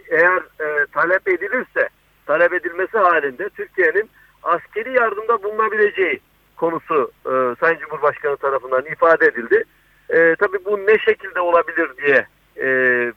eğer 0.09 0.37
e, 0.37 0.85
talep 0.91 1.27
edilirse, 1.27 1.89
talep 2.25 2.53
edilmesi 2.53 2.97
halinde 2.97 3.49
Türkiye'nin 3.49 4.09
askeri 4.43 4.93
yardımda 4.93 5.43
bulunabileceği 5.43 6.19
konusu 6.57 7.11
e, 7.25 7.31
Sayın 7.59 7.79
Cumhurbaşkanı 7.79 8.37
tarafından 8.37 8.85
ifade 8.85 9.25
edildi. 9.25 9.63
E, 10.09 10.35
tabii 10.35 10.65
bu 10.65 10.77
ne 10.77 10.97
şekilde 10.99 11.39
olabilir 11.39 11.89
diye 11.97 12.25
e, 12.57 12.67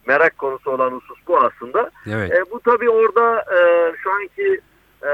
merak 0.06 0.38
konusu 0.38 0.70
olan 0.70 0.90
husus 0.90 1.18
bu 1.28 1.38
aslında. 1.38 1.90
Evet. 2.06 2.32
E, 2.32 2.50
bu 2.50 2.60
tabii 2.60 2.90
orada 2.90 3.44
e, 3.56 3.92
şu 4.02 4.10
anki 4.10 4.60
e, 5.02 5.10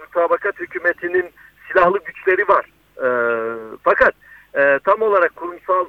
mutabakat 0.00 0.60
hükümetinin 0.60 1.30
silahlı 1.68 1.98
güçleri 2.04 2.48
var. 2.48 2.66
E, 2.96 3.08
fakat 3.82 4.14
e, 4.54 4.78
tam 4.84 5.02
olarak 5.02 5.36
kurumsal 5.36 5.86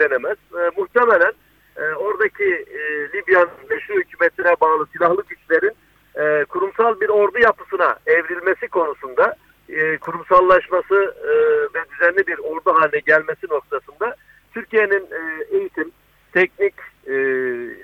söylenemez. 0.00 0.36
E, 0.54 0.80
muhtemelen 0.80 1.32
e, 1.76 1.82
oradaki 1.94 2.44
e, 2.44 3.08
Libya'nın 3.14 3.50
meşru 3.70 3.94
hükümetine 3.94 4.54
bağlı 4.60 4.86
silahlı 4.92 5.22
güçlerin 5.28 5.72
e, 6.14 6.44
kurumsal 6.44 7.00
bir 7.00 7.08
ordu 7.08 7.38
yapısına 7.38 7.96
evrilmesi 8.06 8.68
konusunda 8.68 9.36
e, 9.68 9.98
kurumsallaşması 9.98 11.14
e, 11.24 11.30
ve 11.74 11.84
düzenli 11.90 12.26
bir 12.26 12.38
ordu 12.38 12.80
haline 12.80 13.00
gelmesi 13.00 13.46
noktasında 13.50 14.16
Türkiye'nin 14.54 15.06
e, 15.12 15.56
eğitim, 15.56 15.90
teknik 16.32 16.74
e, 17.06 17.14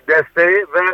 desteği 0.09 0.67
ve 0.75 0.85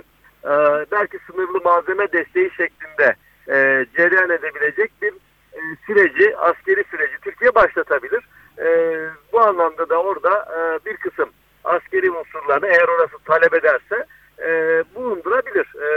e, 0.44 0.52
belki 0.92 1.18
sınırlı 1.26 1.60
malzeme 1.64 2.12
desteği 2.12 2.50
şeklinde 2.50 3.14
e, 3.48 3.86
cereyan 3.96 4.30
edebilecek 4.30 4.92
bir 5.02 5.12
e, 5.52 5.60
süreci, 5.86 6.36
askeri 6.36 6.84
süreci 6.90 7.16
Türkiye 7.22 7.54
başlatabilir. 7.54 8.24
E, 8.58 8.98
bu 9.32 9.40
anlamda 9.40 9.88
da 9.88 10.02
orada 10.02 10.48
e, 10.56 10.86
bir 10.86 10.96
kısım 10.96 11.30
askeri 11.64 12.10
unsurlarını 12.10 12.66
eğer 12.66 12.88
orası 12.88 13.18
talep 13.24 13.54
ederse 13.54 14.06
e, 14.38 14.84
bulundurabilir. 14.94 15.66
E, 15.82 15.88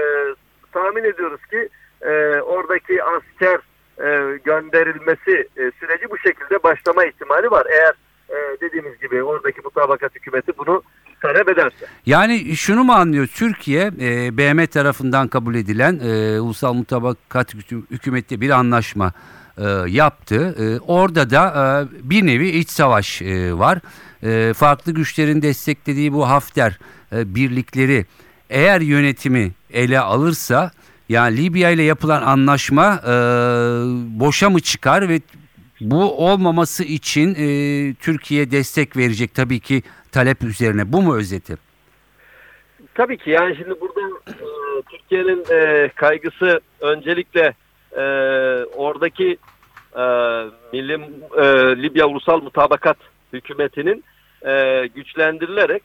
tahmin 0.71 1.03
ediyoruz 1.03 1.45
ki 1.45 1.69
e, 2.01 2.41
oradaki 2.65 3.03
asker 3.03 3.59
e, 3.99 4.37
gönderilmesi 4.37 5.47
e, 5.57 5.71
süreci 5.79 6.09
bu 6.09 6.17
şekilde 6.17 6.63
başlama 6.63 7.05
ihtimali 7.05 7.51
var. 7.51 7.67
Eğer 7.69 7.93
e, 8.29 8.61
dediğimiz 8.61 8.99
gibi 8.99 9.23
oradaki 9.23 9.61
mutabakat 9.61 10.15
hükümeti 10.15 10.51
bunu 10.57 10.83
talep 11.21 11.49
ederse. 11.49 11.85
Yani 12.05 12.55
şunu 12.55 12.83
mu 12.83 12.93
anlıyor 12.93 13.27
Türkiye 13.27 13.91
e, 14.01 14.37
BM 14.37 14.67
tarafından 14.67 15.27
kabul 15.27 15.55
edilen 15.55 15.99
e, 16.03 16.39
ulusal 16.39 16.73
mutabakat 16.73 17.53
hüküm- 17.55 17.85
hükümette 17.91 18.41
bir 18.41 18.49
anlaşma 18.49 19.13
e, 19.57 19.63
yaptı. 19.87 20.55
E, 20.59 20.79
orada 20.79 21.29
da 21.29 21.43
e, 21.53 22.09
bir 22.09 22.25
nevi 22.25 22.47
iç 22.49 22.69
savaş 22.69 23.21
e, 23.21 23.53
var. 23.53 23.79
E, 24.23 24.53
farklı 24.53 24.91
güçlerin 24.91 25.41
desteklediği 25.41 26.13
bu 26.13 26.29
Hafter 26.29 26.79
e, 27.15 27.35
birlikleri 27.35 28.05
eğer 28.49 28.81
yönetimi 28.81 29.51
ele 29.73 29.99
alırsa 29.99 30.71
yani 31.09 31.37
Libya 31.37 31.69
ile 31.69 31.83
yapılan 31.83 32.21
anlaşma 32.21 32.99
e, 33.03 33.11
boşa 34.19 34.49
mı 34.49 34.59
çıkar 34.59 35.09
ve 35.09 35.19
bu 35.81 36.27
olmaması 36.27 36.83
için 36.83 37.35
e, 37.35 37.47
Türkiye 37.93 38.51
destek 38.51 38.97
verecek 38.97 39.33
tabii 39.33 39.59
ki 39.59 39.83
talep 40.11 40.43
üzerine. 40.43 40.93
Bu 40.93 41.01
mu 41.01 41.15
özeti? 41.15 41.55
Tabii 42.93 43.17
ki 43.17 43.29
yani 43.29 43.55
şimdi 43.55 43.73
burada 43.81 44.01
e, 44.27 44.35
Türkiye'nin 44.91 45.45
e, 45.51 45.89
kaygısı 45.95 46.59
öncelikle 46.79 47.53
e, 47.91 48.01
oradaki 48.75 49.37
e, 49.95 50.03
Milli 50.73 50.93
e, 51.37 51.43
Libya 51.83 52.07
Ulusal 52.07 52.41
Mutabakat 52.41 52.97
Hükümeti'nin 53.33 54.03
e, 54.45 54.83
güçlendirilerek 54.95 55.83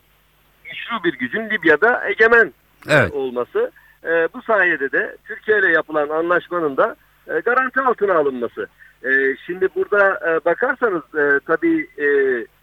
güçlü 0.65 1.05
bir 1.05 1.19
gücün 1.19 1.51
Libya'da 1.51 2.09
egemen 2.09 2.53
Evet. 2.89 3.13
olması. 3.13 3.71
E, 4.05 4.29
bu 4.35 4.43
sayede 4.43 4.93
de 4.93 5.17
Türkiye 5.25 5.59
ile 5.59 5.73
yapılan 5.73 6.09
anlaşmanın 6.09 6.77
da 6.77 6.97
e, 7.29 7.41
garanti 7.41 7.81
altına 7.81 8.15
alınması. 8.15 8.67
E, 9.05 9.37
şimdi 9.47 9.69
burada 9.77 10.21
e, 10.31 10.45
bakarsanız 10.45 11.03
e, 11.15 11.41
tabii 11.47 11.89
e, 11.99 12.07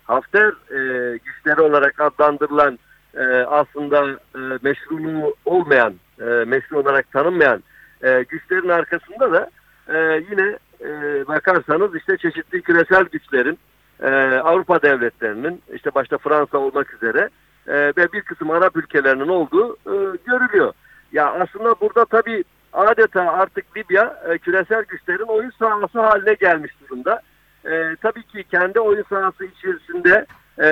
Hafter 0.03 0.47
e, 0.47 1.17
güçleri 1.17 1.61
olarak 1.61 2.01
adlandırılan 2.01 2.79
e, 3.17 3.23
aslında 3.27 4.09
e, 4.35 4.39
meşruluğu 4.61 5.35
olmayan, 5.45 5.93
e, 6.21 6.25
meşru 6.25 6.79
olarak 6.79 7.11
tanınmayan 7.11 7.63
e, 8.03 8.25
güçlerin 8.29 8.69
arkasında 8.69 9.31
da 9.31 9.49
e, 9.87 10.23
yine 10.31 10.57
e, 10.81 10.89
bakarsanız 11.27 11.95
işte 11.95 12.17
çeşitli 12.17 12.61
küresel 12.61 13.03
güçlerin 13.03 13.59
e, 14.03 14.09
Avrupa 14.43 14.81
devletlerinin 14.81 15.61
işte 15.73 15.95
başta 15.95 16.17
Fransa 16.17 16.57
olmak 16.57 16.93
üzere 16.93 17.29
e, 17.67 17.73
ve 17.73 18.13
bir 18.13 18.21
kısım 18.21 18.51
Arap 18.51 18.77
ülkelerinin 18.77 19.27
olduğu 19.27 19.73
e, 19.73 20.17
görülüyor. 20.25 20.73
Ya 21.11 21.31
aslında 21.31 21.75
burada 21.81 22.05
tabii 22.05 22.43
adeta 22.73 23.21
artık 23.21 23.77
Libya 23.77 24.23
e, 24.29 24.37
küresel 24.37 24.83
güçlerin 24.83 25.27
oyun 25.27 25.51
sahası 25.59 25.99
haline 25.99 26.33
gelmiş 26.33 26.71
durumda. 26.81 27.21
E, 27.65 27.95
tabii 28.01 28.23
ki 28.23 28.43
kendi 28.51 28.79
oyun 28.79 29.03
sahası 29.09 29.45
içerisinde 29.45 30.25
e, 30.59 30.67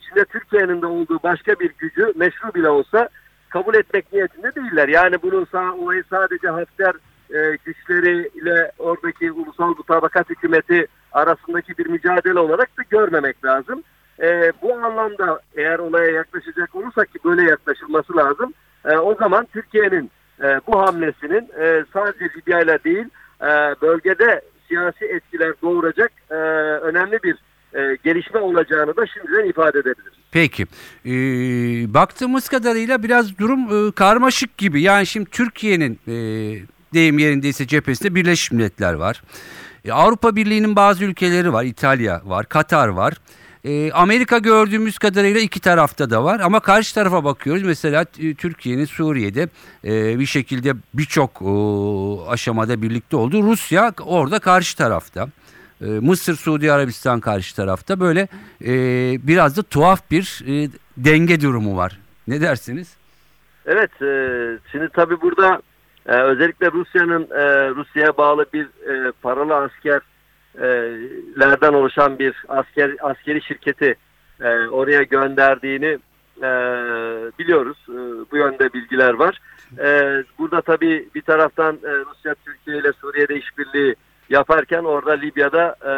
içinde 0.00 0.24
Türkiye'nin 0.24 0.82
de 0.82 0.86
olduğu 0.86 1.22
başka 1.22 1.60
bir 1.60 1.72
gücü 1.78 2.12
meşru 2.16 2.54
bile 2.54 2.68
olsa 2.68 3.08
kabul 3.48 3.74
etmek 3.74 4.12
niyetinde 4.12 4.54
değiller. 4.54 4.88
Yani 4.88 5.22
bunun 5.22 5.44
sağ, 5.52 5.72
olayı 5.74 6.04
sadece 6.10 6.48
Hafter 6.48 6.94
e, 7.34 7.56
güçleriyle 7.64 8.72
oradaki 8.78 9.32
ulusal 9.32 9.68
mutabakat 9.68 10.30
hükümeti 10.30 10.86
arasındaki 11.12 11.78
bir 11.78 11.86
mücadele 11.86 12.38
olarak 12.38 12.78
da 12.78 12.82
görmemek 12.90 13.44
lazım. 13.44 13.82
E, 14.20 14.52
bu 14.62 14.74
anlamda 14.74 15.40
eğer 15.56 15.78
olaya 15.78 16.10
yaklaşacak 16.10 16.74
olursak 16.74 17.12
ki 17.12 17.18
böyle 17.24 17.42
yaklaşılması 17.42 18.16
lazım. 18.16 18.54
E, 18.84 18.96
o 18.96 19.14
zaman 19.14 19.46
Türkiye'nin 19.52 20.10
e, 20.42 20.60
bu 20.66 20.80
hamlesinin 20.80 21.48
e, 21.60 21.84
sadece 21.92 22.24
Libya 22.36 22.60
ile 22.60 22.84
değil 22.84 23.06
e, 23.40 23.46
bölgede 23.82 24.40
siyasi 24.68 25.04
etkiler 25.04 25.52
doğuracak 25.62 26.12
e, 26.30 26.34
önemli 26.34 27.18
bir 27.22 27.36
e, 27.74 27.96
gelişme 28.04 28.40
olacağını 28.40 28.96
da 28.96 29.06
şimdiden 29.06 29.48
ifade 29.48 29.78
edebiliriz. 29.78 30.18
Peki. 30.32 30.66
Ee, 31.06 31.94
baktığımız 31.94 32.48
kadarıyla 32.48 33.02
biraz 33.02 33.38
durum 33.38 33.88
e, 33.88 33.92
karmaşık 33.92 34.58
gibi. 34.58 34.82
Yani 34.82 35.06
şimdi 35.06 35.30
Türkiye'nin 35.30 35.98
e, 36.08 36.12
deyim 36.94 37.18
yerindeyse 37.18 37.66
cephesinde 37.66 38.14
Birleşmiş 38.14 38.52
Milletler 38.52 38.94
var. 38.94 39.22
E, 39.84 39.92
Avrupa 39.92 40.36
Birliği'nin 40.36 40.76
bazı 40.76 41.04
ülkeleri 41.04 41.52
var. 41.52 41.64
İtalya 41.64 42.20
var, 42.24 42.46
Katar 42.46 42.88
var. 42.88 43.14
E, 43.64 43.92
Amerika 43.92 44.38
gördüğümüz 44.38 44.98
kadarıyla 44.98 45.40
iki 45.40 45.60
tarafta 45.60 46.10
da 46.10 46.24
var 46.24 46.40
ama 46.40 46.60
karşı 46.60 46.94
tarafa 46.94 47.24
bakıyoruz. 47.24 47.62
Mesela 47.62 48.04
e, 48.18 48.34
Türkiye'nin 48.34 48.84
Suriye'de 48.84 49.48
e, 49.84 50.18
bir 50.18 50.26
şekilde 50.26 50.74
birçok 50.94 51.42
aşamada 52.28 52.82
birlikte 52.82 53.16
olduğu 53.16 53.42
Rusya 53.42 53.92
orada 54.00 54.38
karşı 54.38 54.76
tarafta. 54.76 55.28
E, 55.80 55.84
Mısır, 55.84 56.36
Suudi 56.36 56.72
Arabistan 56.72 57.20
karşı 57.20 57.56
tarafta 57.56 58.00
böyle 58.00 58.28
biraz 59.26 59.56
da 59.56 59.62
tuhaf 59.62 60.10
bir 60.10 60.44
denge 60.96 61.40
durumu 61.40 61.76
var. 61.76 61.98
Ne 62.28 62.40
dersiniz? 62.40 62.96
Evet, 63.66 63.90
şimdi 64.72 64.88
tabii 64.92 65.20
burada 65.20 65.62
özellikle 66.06 66.72
Rusya'nın 66.72 67.22
e, 67.22 67.68
Rusya'ya 67.70 68.16
bağlı 68.16 68.46
bir 68.52 68.68
paralı 69.22 69.54
askerlerden 70.54 71.72
oluşan 71.72 72.18
bir 72.18 72.44
asker 72.48 72.96
askeri 73.00 73.42
şirketi 73.42 73.94
e, 74.40 74.48
oraya 74.48 75.02
gönderdiğini 75.02 75.98
e, 76.38 76.50
biliyoruz. 77.38 77.78
E, 77.88 77.96
bu 78.32 78.36
yönde 78.36 78.72
bilgiler 78.72 79.14
var. 79.14 79.40
E, 79.78 80.22
burada 80.38 80.60
tabii 80.60 81.08
bir 81.14 81.22
taraftan 81.22 81.74
e, 81.74 81.90
Rusya 81.90 82.34
Türkiye 82.44 82.78
ile 82.78 82.92
Suriye'de 82.92 83.36
işbirliği 83.36 83.94
yaparken 84.30 84.84
orada 84.84 85.12
Libya'da 85.12 85.76
e, 85.82 85.92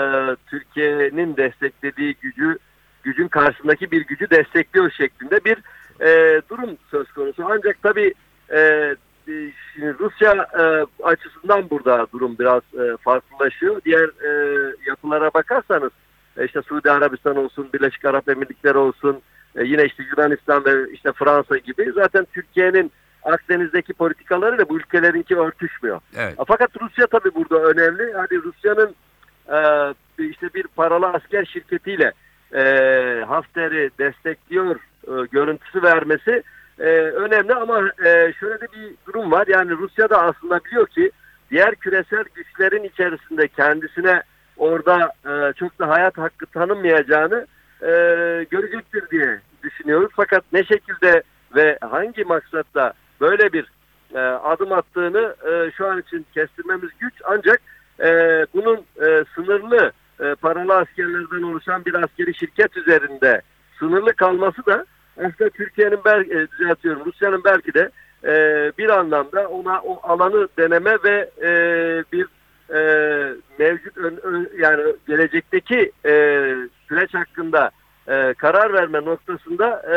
Türkiye'nin 0.51 1.37
desteklediği 1.37 2.15
gücü 2.21 2.59
gücün 3.03 3.29
karşısındaki 3.29 3.91
bir 3.91 4.07
gücü 4.07 4.31
destekliyor 4.31 4.91
şeklinde 4.91 5.41
bir 5.45 5.59
e, 6.07 6.43
durum 6.51 6.77
söz 6.91 7.13
konusu. 7.13 7.45
Ancak 7.51 7.83
tabii 7.83 8.15
e, 8.53 8.95
şimdi 9.75 9.99
Rusya 9.99 10.47
e, 10.59 10.87
açısından 11.03 11.71
burada 11.71 12.07
durum 12.13 12.39
biraz 12.39 12.63
e, 12.63 12.97
farklılaşıyor. 12.97 13.81
Diğer 13.85 14.09
e, 14.09 14.31
yapılara 14.87 15.31
bakarsanız 15.35 15.91
e, 16.37 16.45
işte 16.45 16.63
Suudi 16.63 16.91
Arabistan 16.91 17.37
olsun, 17.37 17.69
Birleşik 17.75 18.05
Arap 18.05 18.29
Emirlikleri 18.29 18.79
olsun, 18.79 19.21
e, 19.57 19.65
yine 19.65 19.85
işte 19.85 20.03
Yunanistan 20.03 20.65
ve 20.65 20.93
işte 20.93 21.13
Fransa 21.13 21.57
gibi 21.57 21.93
zaten 21.95 22.27
Türkiye'nin 22.33 22.93
Akdeniz'deki 23.23 23.93
politikalarıyla 23.93 24.69
bu 24.69 24.77
ülkelerinki 24.77 25.37
örtüşmüyor. 25.37 26.01
Evet. 26.17 26.35
Fakat 26.47 26.71
Rusya 26.81 27.07
tabii 27.07 27.35
burada 27.35 27.63
önemli. 27.63 28.13
Hani 28.13 28.43
Rusya'nın 28.43 28.95
e, 29.49 30.25
işte 30.25 30.55
bir 30.55 30.63
paralı 30.63 31.07
asker 31.07 31.45
şirketiyle 31.45 32.13
e, 32.55 32.63
Hafter'i 33.29 33.91
destekliyor 33.99 34.77
e, 35.07 35.27
görüntüsü 35.33 35.83
vermesi 35.83 36.43
e, 36.81 36.85
önemli 37.01 37.55
ama 37.55 37.89
e, 38.05 38.33
şöyle 38.41 38.61
de 38.61 38.67
bir 38.73 38.95
durum 39.07 39.31
var. 39.31 39.47
Yani 39.47 39.71
Rusya 39.71 40.11
da 40.11 40.23
aslında 40.23 40.61
biliyor 40.65 40.87
ki 40.87 41.11
diğer 41.51 41.75
küresel 41.75 42.25
güçlerin 42.35 42.85
içerisinde 42.85 43.49
kendisine 43.49 44.23
orada 44.57 45.13
e, 45.25 45.53
çok 45.53 45.79
da 45.79 45.89
hayat 45.89 46.19
hakkı 46.19 46.47
tanınmayacağını 46.47 47.47
e, 47.83 47.91
görecektir 48.51 49.11
diye 49.11 49.41
düşünüyoruz. 49.63 50.11
Fakat 50.17 50.45
ne 50.53 50.65
şekilde 50.65 51.23
ve 51.57 51.79
hangi 51.81 52.25
maksatla 52.25 52.93
böyle 53.21 53.53
bir 53.53 53.71
e, 54.15 54.19
adım 54.19 54.73
attığını 54.73 55.35
e, 55.51 55.71
şu 55.71 55.87
an 55.87 56.01
için 56.01 56.27
kestirmemiz 56.35 56.91
güç. 56.99 57.15
Ancak 57.25 57.61
e, 58.01 58.09
bunun 58.55 58.77
e, 58.77 59.25
sınırlı 59.35 59.93
e, 60.21 60.35
paralı 60.35 60.77
askerlerden 60.77 61.43
oluşan 61.43 61.85
bir 61.85 61.95
askeri 61.95 62.35
şirket 62.35 62.77
üzerinde 62.77 63.43
sınırlı 63.79 64.13
kalması 64.13 64.67
da 64.67 64.87
aslında 65.27 65.51
Türkiye'nin 65.51 65.99
belki 66.05 66.35
e, 66.35 66.47
düzeltiyorum 66.59 67.05
Rusya'nın 67.05 67.45
belki 67.45 67.75
de 67.75 67.91
e, 68.25 68.33
bir 68.79 68.89
anlamda 68.89 69.49
ona 69.49 69.81
o 69.81 70.01
alanı 70.03 70.49
deneme 70.59 70.97
ve 71.05 71.31
e, 71.43 71.51
bir 72.13 72.27
e, 72.75 72.81
mevcut 73.59 73.97
ön- 73.97 74.21
ön- 74.23 74.51
yani 74.59 74.83
gelecekteki 75.09 75.93
e, 76.05 76.13
süreç 76.89 77.15
hakkında 77.15 77.71
e, 78.09 78.35
karar 78.35 78.73
verme 78.73 79.05
noktasında 79.05 79.83
e, 79.83 79.97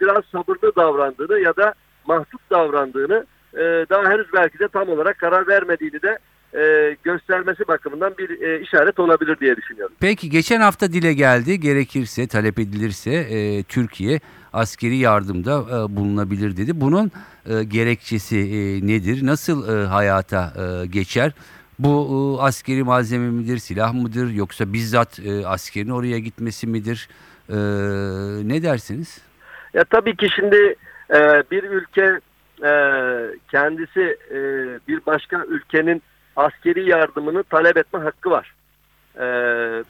biraz 0.00 0.24
sabırlı 0.32 0.76
davrandığını 0.76 1.40
ya 1.40 1.56
da 1.56 1.74
mahcup 2.06 2.50
davrandığını 2.50 3.26
e, 3.54 3.86
daha 3.90 4.10
henüz 4.10 4.32
belki 4.32 4.58
de 4.58 4.68
tam 4.68 4.88
olarak 4.88 5.18
karar 5.18 5.46
vermediğini 5.46 6.02
de 6.02 6.18
e, 6.58 6.96
göstermesi 7.04 7.68
bakımından 7.68 8.14
bir 8.18 8.40
e, 8.42 8.60
işaret 8.60 8.98
olabilir 8.98 9.40
diye 9.40 9.56
düşünüyorum. 9.56 9.94
Peki 10.00 10.30
geçen 10.30 10.60
hafta 10.60 10.92
dile 10.92 11.12
geldi 11.12 11.60
gerekirse 11.60 12.28
talep 12.28 12.58
edilirse 12.58 13.10
e, 13.10 13.62
Türkiye 13.62 14.20
askeri 14.54 14.96
yardımda 14.96 15.52
e, 15.52 15.96
bulunabilir 15.96 16.56
dedi. 16.56 16.80
Bunun 16.80 17.10
e, 17.46 17.64
gerekçesi 17.64 18.38
e, 18.38 18.86
nedir? 18.86 19.26
Nasıl 19.26 19.68
e, 19.68 19.86
hayata 19.86 20.52
e, 20.56 20.86
geçer? 20.86 21.32
Bu 21.78 21.90
e, 22.40 22.42
askeri 22.42 22.82
malzeme 22.82 23.30
midir, 23.30 23.58
silah 23.58 23.94
mıdır 23.94 24.30
yoksa 24.30 24.72
bizzat 24.72 25.18
e, 25.18 25.46
askerin 25.46 25.90
oraya 25.90 26.18
gitmesi 26.18 26.66
midir? 26.66 27.08
E, 27.48 27.56
ne 28.48 28.62
dersiniz? 28.62 29.20
Ya 29.74 29.84
tabii 29.84 30.16
ki 30.16 30.28
şimdi 30.36 30.76
e, 31.10 31.42
bir 31.50 31.62
ülke 31.62 32.20
e, 32.64 32.72
kendisi 33.50 34.18
e, 34.30 34.38
bir 34.88 35.06
başka 35.06 35.44
ülkenin 35.44 36.02
askeri 36.36 36.90
yardımını 36.90 37.42
talep 37.42 37.76
etme 37.76 38.00
hakkı 38.00 38.30
var. 38.30 38.54
E, 39.16 39.24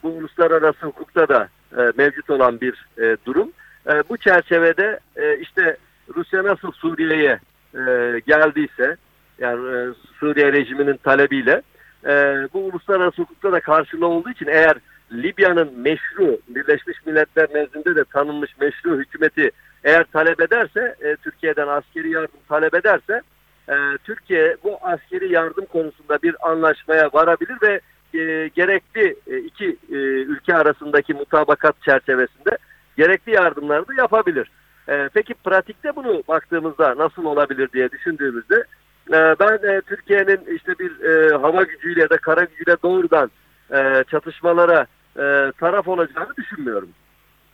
bu 0.03 0.09
uluslararası 0.09 0.85
hukukta 0.85 1.27
da 1.27 1.49
e, 1.77 1.81
mevcut 1.97 2.29
olan 2.29 2.61
bir 2.61 2.85
e, 2.97 3.17
durum. 3.25 3.51
E, 3.87 4.03
bu 4.09 4.17
çerçevede 4.17 4.99
e, 5.15 5.37
işte 5.37 5.77
Rusya 6.15 6.43
nasıl 6.43 6.71
Suriye'ye 6.71 7.39
e, 7.73 8.19
geldiyse 8.27 8.97
yani 9.39 9.77
e, 9.77 9.93
Suriye 10.19 10.51
rejiminin 10.51 10.97
talebiyle 10.97 11.61
e, 12.05 12.11
bu 12.53 12.59
uluslararası 12.59 13.21
hukukta 13.21 13.51
da 13.51 13.59
karşılığı 13.59 14.07
olduğu 14.07 14.29
için 14.29 14.47
eğer 14.47 14.77
Libya'nın 15.11 15.79
meşru 15.79 16.39
Birleşmiş 16.47 17.05
Milletler 17.05 17.47
nezdinde 17.53 17.95
de 17.95 18.03
tanınmış 18.03 18.57
meşru 18.59 18.97
hükümeti 18.97 19.51
eğer 19.83 20.03
talep 20.03 20.41
ederse 20.41 20.95
e, 21.01 21.15
Türkiye'den 21.15 21.67
askeri 21.67 22.09
yardım 22.09 22.39
talep 22.49 22.73
ederse 22.73 23.21
e, 23.69 23.73
Türkiye 24.03 24.57
bu 24.63 24.77
askeri 24.81 25.33
yardım 25.33 25.65
konusunda 25.65 26.21
bir 26.23 26.49
anlaşmaya 26.49 27.09
varabilir 27.13 27.57
ve 27.61 27.79
e, 28.19 28.47
gerekli 28.47 29.15
e, 29.27 29.37
iki 29.37 29.77
e, 29.91 29.95
ülke 30.21 30.55
arasındaki 30.55 31.13
mutabakat 31.13 31.81
çerçevesinde 31.81 32.57
gerekli 32.97 33.31
yardımları 33.31 33.87
da 33.87 33.93
yapabilir. 33.93 34.51
E, 34.89 35.09
peki 35.13 35.33
pratikte 35.33 35.95
bunu 35.95 36.23
baktığımızda 36.27 36.97
nasıl 36.97 37.25
olabilir 37.25 37.69
diye 37.73 37.91
düşündüğümüzde 37.91 38.63
e, 39.09 39.35
ben 39.39 39.69
e, 39.69 39.81
Türkiye'nin 39.81 40.55
işte 40.55 40.79
bir 40.79 41.01
e, 41.03 41.37
hava 41.37 41.63
gücüyle 41.63 42.01
ya 42.01 42.09
da 42.09 42.17
kara 42.17 42.43
gücüyle 42.43 42.77
doğrudan 42.83 43.31
e, 43.73 44.03
çatışmalara 44.11 44.85
e, 45.17 45.51
taraf 45.59 45.87
olacağını 45.87 46.35
düşünmüyorum. 46.37 46.89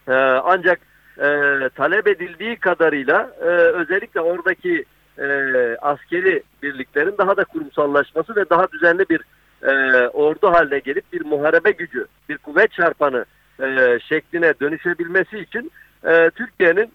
E, 0.08 0.12
ancak 0.44 0.80
e, 1.18 1.28
talep 1.74 2.06
edildiği 2.06 2.56
kadarıyla 2.56 3.30
e, 3.40 3.46
özellikle 3.48 4.20
oradaki 4.20 4.84
e, 5.18 5.26
askeri 5.82 6.42
birliklerin 6.62 7.14
daha 7.18 7.36
da 7.36 7.44
kurumsallaşması 7.44 8.36
ve 8.36 8.50
daha 8.50 8.72
düzenli 8.72 9.04
bir 9.08 9.20
e, 9.62 10.08
ordu 10.08 10.52
haline 10.52 10.78
gelip 10.78 11.12
bir 11.12 11.24
muharebe 11.24 11.70
gücü, 11.70 12.06
bir 12.28 12.38
kuvvet 12.38 12.72
çarpanı 12.72 13.24
e, 13.60 13.98
şekline 14.08 14.54
dönüşebilmesi 14.60 15.38
için 15.38 15.72
e, 16.04 16.30
Türkiye'nin 16.30 16.92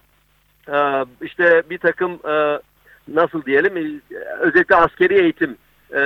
e, 0.67 1.05
işte 1.21 1.63
bir 1.69 1.77
takım 1.77 2.11
e, 2.11 2.59
nasıl 3.07 3.45
diyelim 3.45 3.77
e, 3.77 4.15
özellikle 4.39 4.75
askeri 4.75 5.21
eğitim 5.21 5.57
e, 5.91 6.01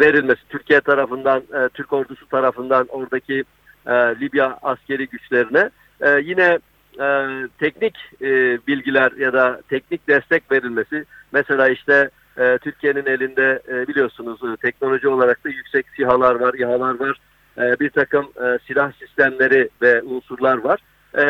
verilmesi 0.00 0.40
Türkiye 0.48 0.80
tarafından, 0.80 1.38
e, 1.38 1.68
Türk 1.68 1.92
ordusu 1.92 2.28
tarafından 2.28 2.86
oradaki 2.88 3.44
e, 3.86 3.92
Libya 3.92 4.58
askeri 4.62 5.08
güçlerine 5.08 5.70
e, 6.00 6.20
yine 6.24 6.58
e, 7.00 7.26
teknik 7.58 7.96
e, 8.22 8.58
bilgiler 8.66 9.12
ya 9.12 9.32
da 9.32 9.60
teknik 9.68 10.08
destek 10.08 10.52
verilmesi. 10.52 11.04
Mesela 11.32 11.68
işte 11.68 12.10
e, 12.38 12.58
Türkiye'nin 12.58 13.06
elinde 13.06 13.62
e, 13.68 13.88
biliyorsunuz 13.88 14.40
e, 14.52 14.56
teknoloji 14.56 15.08
olarak 15.08 15.44
da 15.44 15.48
yüksek 15.48 15.86
SİHA'lar 15.96 16.34
var, 16.34 16.54
İHA'lar 16.54 17.00
var, 17.00 17.20
e, 17.58 17.80
bir 17.80 17.90
takım 17.90 18.24
e, 18.24 18.58
silah 18.66 18.92
sistemleri 18.92 19.68
ve 19.82 20.02
unsurlar 20.02 20.58
var 20.58 20.80
E, 21.14 21.24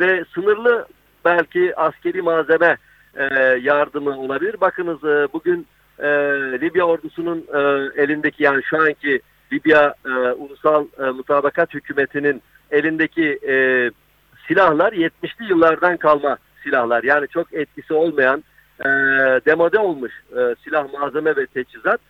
ve 0.00 0.24
sınırlı 0.34 0.86
belki 1.24 1.76
askeri 1.76 2.22
malzeme 2.22 2.76
e, 3.14 3.24
yardımı 3.62 4.18
olabilir. 4.20 4.60
Bakınız 4.60 5.04
e, 5.04 5.28
bugün 5.32 5.66
Libya 6.60 6.84
ordusunun 6.84 7.46
elindeki 7.96 8.42
yani 8.42 8.62
şu 8.62 8.78
anki 8.78 9.20
Libya 9.52 9.94
Ulusal 10.36 10.86
e, 10.98 11.02
Mutabakat 11.02 11.74
Hükümeti'nin 11.74 12.42
elindeki 12.70 13.38
silahlar 14.46 14.92
70'li 14.92 15.50
yıllardan 15.50 15.96
kalma 15.96 16.36
silahlar. 16.64 17.02
Yani 17.02 17.28
çok 17.28 17.54
etkisi 17.54 17.94
olmayan 17.94 18.44
e, 18.80 18.84
demode 19.46 19.78
olmuş 19.78 20.12
silah 20.64 20.92
malzeme 20.92 21.36
ve 21.36 21.46
teçhizat. 21.46 22.00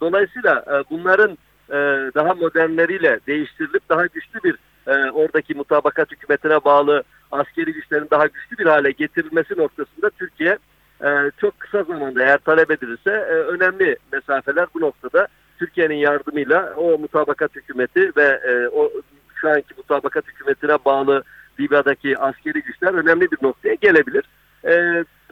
Dolayısıyla 0.00 0.84
bunların 0.90 1.38
e, 1.70 1.76
daha 2.14 2.34
modernleriyle 2.34 3.20
değiştirilip 3.26 3.88
daha 3.88 4.06
güçlü 4.06 4.42
bir 4.44 4.56
e, 4.86 5.10
oradaki 5.10 5.54
mutabakat 5.54 6.10
hükümetine 6.10 6.64
bağlı 6.64 7.02
askeri 7.32 7.72
güçlerin 7.72 8.08
daha 8.10 8.26
güçlü 8.26 8.58
bir 8.58 8.66
hale 8.66 8.90
getirilmesi 8.90 9.58
noktasında 9.58 10.10
Türkiye 10.10 10.58
e, 11.04 11.30
çok 11.40 11.60
kısa 11.60 11.82
zamanda 11.82 12.22
eğer 12.22 12.38
talep 12.38 12.70
edilirse 12.70 13.10
önemli 13.26 13.96
mesafeler 14.12 14.66
bu 14.74 14.80
noktada 14.80 15.28
Türkiye'nin 15.58 15.96
yardımıyla 15.96 16.74
o 16.76 16.98
mutabakat 16.98 17.56
hükümeti 17.56 18.12
ve 18.16 18.40
o 18.68 18.92
şu 19.34 19.50
anki 19.50 19.74
mutabakat 19.76 20.28
hükümetine 20.28 20.76
bağlı 20.84 21.22
Libya'daki 21.60 22.18
askeri 22.18 22.62
güçler 22.62 22.94
önemli 22.94 23.30
bir 23.30 23.38
noktaya 23.42 23.74
gelebilir. 23.74 24.24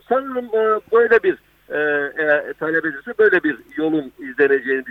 Sanırım 0.08 0.48
böyle 0.92 1.22
bir 1.22 1.38
e, 1.72 2.52
talep 2.52 2.84
edilirse 2.84 3.14
böyle 3.18 3.42
bir 3.42 3.56
yolun 3.76 4.12
izleneceğini 4.18 4.84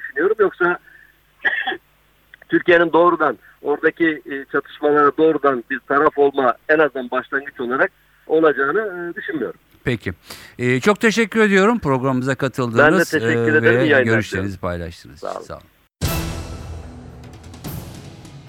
Türkiye'nin 2.72 2.94
doğrudan 2.94 3.38
oradaki 3.62 4.22
e, 4.26 4.46
çatışmalara 4.52 5.12
doğrudan 5.18 5.64
bir 5.70 5.80
taraf 5.80 6.18
olma 6.18 6.54
en 6.70 6.80
azından 6.80 7.12
başlangıç 7.12 7.60
olarak 7.60 7.92
olacağını 8.28 8.80
e, 8.80 9.16
düşünmüyorum. 9.16 9.60
Peki. 9.84 10.14
Ee, 10.60 10.80
çok 10.80 11.00
teşekkür 11.00 11.42
ediyorum 11.42 11.80
programımıza 11.80 12.36
katıldığınız 12.36 12.78
Ben 12.78 13.00
de 13.00 13.04
teşekkür 13.04 13.64
e, 13.64 13.94
ve 13.98 14.04
görüşlerinizi 14.04 14.60
paylaştınız. 14.60 15.20
Sağ 15.20 15.34
olun. 15.34 15.46
Sağ 15.46 15.54
olun. 15.54 15.64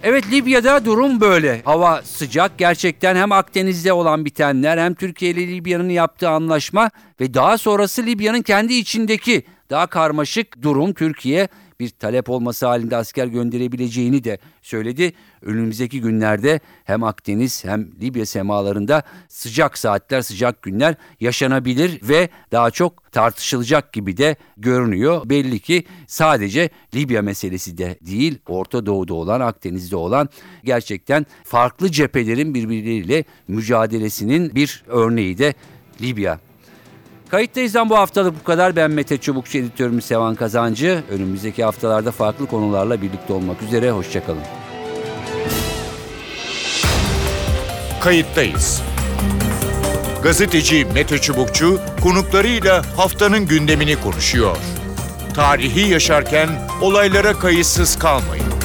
Evet 0.02 0.24
Libya'da 0.32 0.85
durum 0.85 1.20
böyle. 1.20 1.62
Hava 1.64 2.02
sıcak 2.02 2.58
gerçekten 2.58 3.16
hem 3.16 3.32
Akdeniz'de 3.32 3.92
olan 3.92 4.24
bitenler 4.24 4.78
hem 4.78 4.94
Türkiye 4.94 5.30
ile 5.30 5.48
Libya'nın 5.48 5.88
yaptığı 5.88 6.28
anlaşma 6.28 6.90
ve 7.20 7.35
daha 7.35 7.58
sonrası 7.58 8.06
Libya'nın 8.06 8.42
kendi 8.42 8.74
içindeki 8.74 9.42
daha 9.70 9.87
karmaşık 9.87 10.62
durum 10.62 10.92
Türkiye 10.92 11.48
bir 11.82 11.90
talep 11.90 12.30
olması 12.30 12.66
halinde 12.66 12.96
asker 12.96 13.26
gönderebileceğini 13.26 14.24
de 14.24 14.38
söyledi. 14.62 15.12
Önümüzdeki 15.42 16.00
günlerde 16.00 16.60
hem 16.84 17.04
Akdeniz 17.04 17.64
hem 17.64 17.90
Libya 18.00 18.26
semalarında 18.26 19.02
sıcak 19.28 19.78
saatler, 19.78 20.22
sıcak 20.22 20.62
günler 20.62 20.94
yaşanabilir 21.20 22.00
ve 22.02 22.28
daha 22.52 22.70
çok 22.70 23.12
tartışılacak 23.12 23.92
gibi 23.92 24.16
de 24.16 24.36
görünüyor. 24.56 25.28
Belli 25.28 25.60
ki 25.60 25.84
sadece 26.06 26.70
Libya 26.94 27.22
meselesi 27.22 27.78
de 27.78 27.98
değil, 28.00 28.38
Orta 28.48 28.86
Doğu'da 28.86 29.14
olan, 29.14 29.40
Akdeniz'de 29.40 29.96
olan 29.96 30.28
gerçekten 30.64 31.26
farklı 31.44 31.90
cephelerin 31.90 32.54
birbirleriyle 32.54 33.24
mücadelesinin 33.48 34.54
bir 34.54 34.84
örneği 34.86 35.38
de 35.38 35.54
Libya. 36.00 36.51
Kayıttayız'dan 37.32 37.90
bu 37.90 37.98
haftalık 37.98 38.40
bu 38.40 38.44
kadar. 38.44 38.76
Ben 38.76 38.90
Mete 38.90 39.18
Çubukçu, 39.18 39.58
editörümüz 39.58 40.04
Sevan 40.04 40.34
Kazancı. 40.34 41.04
Önümüzdeki 41.10 41.64
haftalarda 41.64 42.10
farklı 42.12 42.46
konularla 42.46 43.02
birlikte 43.02 43.32
olmak 43.32 43.62
üzere. 43.62 43.90
Hoşçakalın. 43.90 44.42
Kayıttayız. 48.00 48.82
Gazeteci 50.22 50.86
Mete 50.94 51.18
Çubukçu 51.18 51.80
konuklarıyla 52.02 52.82
haftanın 52.96 53.46
gündemini 53.46 54.00
konuşuyor. 54.00 54.56
Tarihi 55.34 55.90
yaşarken 55.90 56.48
olaylara 56.80 57.32
kayıtsız 57.32 57.98
kalmayın. 57.98 58.62